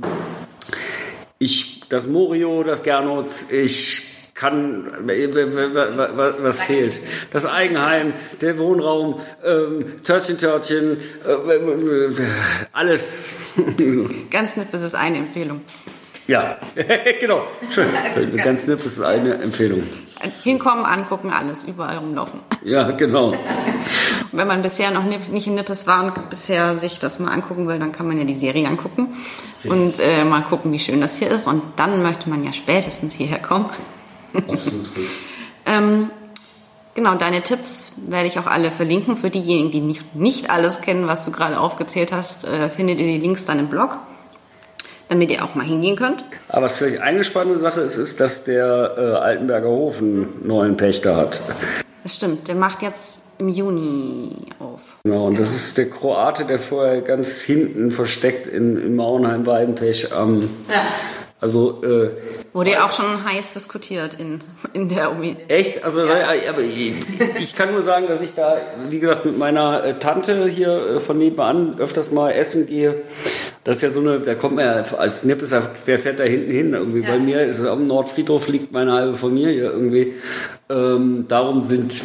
ich 1.38 1.71
das 1.92 2.06
Morio, 2.06 2.62
das 2.62 2.82
Gernotz, 2.82 3.50
ich 3.50 4.02
kann, 4.34 4.90
was 5.04 6.60
fehlt? 6.60 6.98
Das 7.32 7.44
Eigenheim, 7.44 8.14
der 8.40 8.58
Wohnraum, 8.58 9.20
ähm, 9.44 10.02
Törtchen, 10.02 10.38
Törtchen, 10.38 10.96
äh, 11.26 12.12
alles. 12.72 13.34
Ganz 14.30 14.56
nett, 14.56 14.68
das 14.72 14.82
ist 14.82 14.94
eine 14.94 15.18
Empfehlung. 15.18 15.60
Ja, 16.26 16.58
genau. 17.20 17.46
Schön. 17.70 17.88
Ganz 18.42 18.64
das 18.66 18.86
ist 18.86 19.02
eine 19.02 19.34
Empfehlung. 19.34 19.82
Hinkommen, 20.42 20.86
angucken, 20.86 21.30
alles, 21.30 21.64
überall 21.64 21.98
rumlaufen. 21.98 22.40
Ja, 22.64 22.90
genau. 22.92 23.34
Wenn 24.32 24.48
man 24.48 24.62
bisher 24.62 24.90
noch 24.90 25.04
nicht 25.04 25.46
in 25.46 25.54
Nippes 25.54 25.86
war 25.86 26.04
und 26.04 26.30
bisher 26.30 26.76
sich 26.76 26.98
das 26.98 27.18
mal 27.18 27.30
angucken 27.30 27.68
will, 27.68 27.78
dann 27.78 27.92
kann 27.92 28.06
man 28.06 28.18
ja 28.18 28.24
die 28.24 28.34
Serie 28.34 28.66
angucken 28.66 29.14
Richtig. 29.62 29.70
und 29.70 30.00
äh, 30.00 30.24
mal 30.24 30.42
gucken, 30.42 30.72
wie 30.72 30.78
schön 30.78 31.00
das 31.00 31.16
hier 31.16 31.30
ist. 31.30 31.46
Und 31.46 31.62
dann 31.76 32.02
möchte 32.02 32.28
man 32.30 32.42
ja 32.42 32.52
spätestens 32.52 33.14
hierher 33.14 33.38
kommen. 33.38 33.66
Absolut. 34.34 34.88
ähm, 35.66 36.10
genau, 36.94 37.14
deine 37.14 37.42
Tipps 37.42 37.92
werde 38.08 38.26
ich 38.26 38.38
auch 38.38 38.46
alle 38.46 38.70
verlinken. 38.70 39.18
Für 39.18 39.30
diejenigen, 39.30 39.70
die 39.70 39.80
nicht, 39.80 40.14
nicht 40.16 40.50
alles 40.50 40.80
kennen, 40.80 41.06
was 41.06 41.24
du 41.24 41.30
gerade 41.30 41.60
aufgezählt 41.60 42.10
hast, 42.12 42.44
äh, 42.44 42.70
findet 42.70 43.00
ihr 43.00 43.06
die 43.06 43.18
Links 43.18 43.44
dann 43.44 43.58
im 43.58 43.68
Blog 43.68 43.98
damit 45.08 45.30
ihr 45.30 45.44
auch 45.44 45.54
mal 45.54 45.66
hingehen 45.66 45.94
könnt. 45.94 46.24
Aber 46.48 46.64
was 46.64 46.76
vielleicht 46.76 47.02
eine 47.02 47.22
spannende 47.22 47.58
Sache 47.58 47.82
ist, 47.82 47.98
ist, 47.98 48.18
dass 48.18 48.44
der 48.44 48.94
äh, 48.96 49.00
Altenberger 49.18 49.68
Hof 49.68 49.98
einen 49.98 50.40
neuen 50.46 50.78
Pächter 50.78 51.16
hat. 51.16 51.38
Das 52.02 52.14
stimmt, 52.14 52.48
der 52.48 52.54
macht 52.54 52.80
jetzt 52.80 53.21
im 53.38 53.48
Juni 53.48 54.30
auf. 54.58 54.80
Genau, 55.04 55.26
und 55.26 55.38
das 55.38 55.54
ist 55.54 55.78
der 55.78 55.90
Kroate, 55.90 56.44
der 56.44 56.58
vorher 56.58 57.00
ganz 57.00 57.40
hinten 57.40 57.90
versteckt 57.90 58.46
in, 58.46 58.76
in 58.76 58.96
Mauenheim-Weidenpech 58.96 60.08
Ähm, 60.16 60.50
ja. 60.68 60.82
Also 61.42 61.82
äh, 61.82 62.10
Wurde 62.52 62.70
ja 62.70 62.86
auch 62.86 62.92
schon 62.92 63.24
heiß 63.24 63.52
diskutiert 63.54 64.14
in, 64.14 64.38
in 64.74 64.88
der 64.88 65.10
Uni. 65.10 65.36
Echt? 65.48 65.82
Also 65.82 66.06
ja. 66.06 66.28
aber 66.48 66.60
ich, 66.60 66.92
ich, 67.36 67.56
kann 67.56 67.72
nur 67.72 67.82
sagen, 67.82 68.06
dass 68.06 68.22
ich 68.22 68.34
da, 68.34 68.58
wie 68.88 69.00
gesagt, 69.00 69.24
mit 69.24 69.36
meiner 69.36 69.82
äh, 69.82 69.94
Tante 69.98 70.46
hier 70.46 70.70
äh, 70.70 71.00
von 71.00 71.18
nebenan 71.18 71.80
öfters 71.80 72.12
mal 72.12 72.30
essen 72.30 72.68
gehe. 72.68 73.02
Das 73.64 73.76
ist 73.76 73.82
ja 73.82 73.90
so 73.90 74.00
eine, 74.00 74.18
da 74.18 74.34
kommt 74.34 74.56
man 74.56 74.64
ja 74.64 74.82
als 74.96 75.24
Nippes, 75.24 75.54
wer 75.84 75.98
fährt 75.98 76.18
da 76.18 76.24
hinten 76.24 76.50
hin? 76.50 76.74
Irgendwie 76.74 77.00
ja. 77.00 77.10
bei 77.10 77.18
mir 77.20 77.42
ist 77.42 77.60
am 77.64 77.86
Nordfriedhof 77.86 78.48
liegt 78.48 78.72
meine 78.72 78.92
halbe 78.92 79.16
Familie 79.16 79.70
irgendwie. 79.70 80.14
Ähm, 80.68 81.26
darum 81.28 81.62
sind 81.62 82.02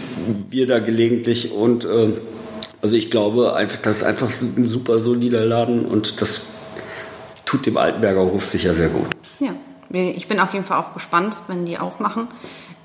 wir 0.50 0.68
da 0.68 0.78
gelegentlich 0.80 1.52
und 1.52 1.86
ähm, 1.86 2.14
also 2.82 2.96
ich 2.96 3.10
glaube 3.10 3.56
einfach, 3.56 3.78
das 3.78 3.98
ist 3.98 4.04
einfach 4.04 4.28
ein 4.28 4.66
super 4.66 5.00
solider 5.00 5.44
Laden 5.46 5.86
und 5.86 6.22
das 6.22 6.44
tut 7.46 7.66
dem 7.66 7.78
Altenberger 7.78 8.22
Hof 8.22 8.46
sicher 8.46 8.76
sehr 8.76 8.90
gut. 8.90 9.08
Ja, 9.40 9.56
ich 9.92 10.28
bin 10.28 10.40
auf 10.40 10.54
jeden 10.54 10.66
Fall 10.66 10.78
auch 10.78 10.94
gespannt, 10.94 11.38
wenn 11.48 11.66
die 11.66 11.80
aufmachen. 11.80 12.28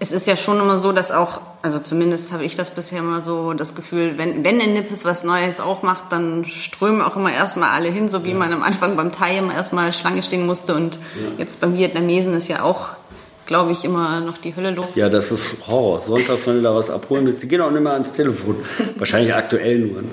Es 0.02 0.10
ist 0.10 0.26
ja 0.26 0.36
schon 0.36 0.58
immer 0.58 0.78
so, 0.78 0.90
dass 0.90 1.12
auch, 1.12 1.40
also 1.62 1.78
zumindest 1.78 2.32
habe 2.32 2.44
ich 2.44 2.56
das 2.56 2.70
bisher 2.70 2.98
immer 2.98 3.20
so 3.20 3.52
das 3.52 3.76
Gefühl, 3.76 4.18
wenn, 4.18 4.44
wenn 4.44 4.58
in 4.58 4.72
Nippes 4.72 5.04
was 5.04 5.22
Neues 5.22 5.60
aufmacht, 5.60 6.06
dann 6.10 6.44
strömen 6.44 7.02
auch 7.02 7.14
immer 7.14 7.32
erstmal 7.32 7.70
alle 7.70 7.88
hin, 7.88 8.08
so 8.08 8.24
wie 8.24 8.32
ja. 8.32 8.36
man 8.36 8.52
am 8.52 8.64
Anfang 8.64 8.96
beim 8.96 9.12
Thai 9.12 9.38
immer 9.38 9.54
erstmal 9.54 9.92
Schlange 9.92 10.24
stehen 10.24 10.44
musste 10.44 10.74
und 10.74 10.96
ja. 10.96 11.30
jetzt 11.38 11.60
beim 11.60 11.78
Vietnamesen 11.78 12.34
ist 12.34 12.48
ja 12.48 12.64
auch 12.64 12.88
glaube 13.46 13.70
ich, 13.72 13.84
immer 13.84 14.20
noch 14.20 14.38
die 14.38 14.56
Hölle 14.56 14.70
los. 14.70 14.94
Ja, 14.96 15.08
das 15.08 15.30
ist 15.30 15.66
Horror. 15.68 16.00
Sonntags, 16.00 16.46
wenn 16.46 16.56
du 16.56 16.62
da 16.62 16.74
was 16.74 16.90
abholen 16.90 17.26
willst, 17.26 17.42
die 17.42 17.48
gehen 17.48 17.60
auch 17.60 17.70
nicht 17.70 17.82
mehr 17.82 17.92
ans 17.92 18.12
Telefon. 18.12 18.56
Wahrscheinlich 18.96 19.34
aktuell 19.34 19.78
nur. 19.78 20.04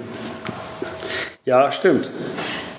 Ja, 1.46 1.72
stimmt. 1.72 2.10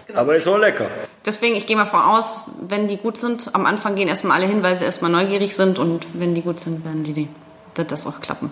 Genau. 0.07 0.21
Aber 0.21 0.37
ist 0.37 0.47
auch 0.49 0.59
lecker. 0.59 0.89
Deswegen, 1.25 1.57
ich 1.57 1.67
gehe 1.67 1.77
mal 1.77 1.87
voraus, 1.87 2.41
wenn 2.71 2.89
die 2.89 2.97
gut 2.97 3.17
sind, 3.17 3.55
am 3.55 3.67
Anfang 3.67 3.95
gehen 3.95 4.09
erstmal 4.09 4.39
alle 4.39 4.47
hin, 4.47 4.63
weil 4.63 4.77
sie 4.77 4.85
erstmal 4.85 5.11
neugierig 5.11 5.55
sind 5.55 5.79
und 5.79 6.07
wenn 6.15 6.35
die 6.35 6.43
gut 6.43 6.61
sind, 6.61 6.85
werden 6.85 7.05
die, 7.05 7.29
wird 7.75 7.93
das 7.93 8.07
auch 8.07 8.21
klappen. 8.21 8.51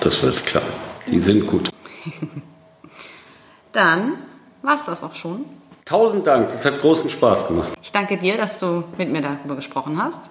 Das 0.00 0.22
wird 0.22 0.44
klar. 0.46 0.62
Die 1.08 1.20
sind 1.20 1.46
gut. 1.46 1.70
Dann 3.72 4.14
war 4.62 4.74
es 4.74 4.84
das 4.84 5.02
auch 5.02 5.14
schon. 5.14 5.44
Tausend 5.84 6.26
Dank, 6.26 6.48
das 6.48 6.64
hat 6.64 6.80
großen 6.80 7.10
Spaß 7.10 7.48
gemacht. 7.48 7.72
Ich 7.82 7.92
danke 7.92 8.16
dir, 8.16 8.36
dass 8.36 8.58
du 8.58 8.84
mit 8.96 9.10
mir 9.10 9.20
darüber 9.20 9.56
gesprochen 9.56 10.02
hast. 10.02 10.30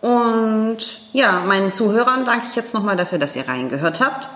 Und 0.00 0.78
ja, 1.12 1.40
meinen 1.46 1.72
Zuhörern 1.72 2.24
danke 2.24 2.46
ich 2.50 2.56
jetzt 2.56 2.74
nochmal 2.74 2.96
dafür, 2.96 3.18
dass 3.18 3.34
ihr 3.34 3.48
reingehört 3.48 4.00
habt. 4.00 4.28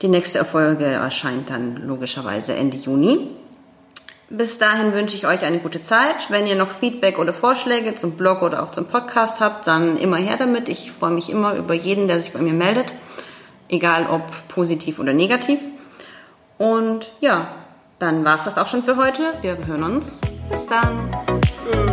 Die 0.00 0.08
nächste 0.08 0.44
Folge 0.44 0.84
erscheint 0.84 1.50
dann 1.50 1.76
logischerweise 1.76 2.54
Ende 2.54 2.76
Juni. 2.76 3.30
Bis 4.34 4.56
dahin 4.56 4.94
wünsche 4.94 5.14
ich 5.14 5.26
euch 5.26 5.44
eine 5.44 5.58
gute 5.58 5.82
Zeit. 5.82 6.30
Wenn 6.30 6.46
ihr 6.46 6.54
noch 6.54 6.70
Feedback 6.70 7.18
oder 7.18 7.34
Vorschläge 7.34 7.96
zum 7.96 8.12
Blog 8.12 8.40
oder 8.40 8.62
auch 8.62 8.70
zum 8.70 8.86
Podcast 8.86 9.40
habt, 9.40 9.66
dann 9.66 9.98
immer 9.98 10.16
her 10.16 10.36
damit. 10.38 10.70
Ich 10.70 10.90
freue 10.90 11.10
mich 11.10 11.28
immer 11.28 11.54
über 11.54 11.74
jeden, 11.74 12.08
der 12.08 12.18
sich 12.18 12.32
bei 12.32 12.40
mir 12.40 12.54
meldet, 12.54 12.94
egal 13.68 14.06
ob 14.10 14.22
positiv 14.48 14.98
oder 14.98 15.12
negativ. 15.12 15.60
Und 16.56 17.12
ja, 17.20 17.46
dann 17.98 18.24
war 18.24 18.36
es 18.36 18.44
das 18.44 18.56
auch 18.56 18.68
schon 18.68 18.82
für 18.82 18.96
heute. 18.96 19.22
Wir 19.42 19.66
hören 19.66 19.82
uns. 19.82 20.22
Bis 20.48 20.66
dann. 20.66 21.91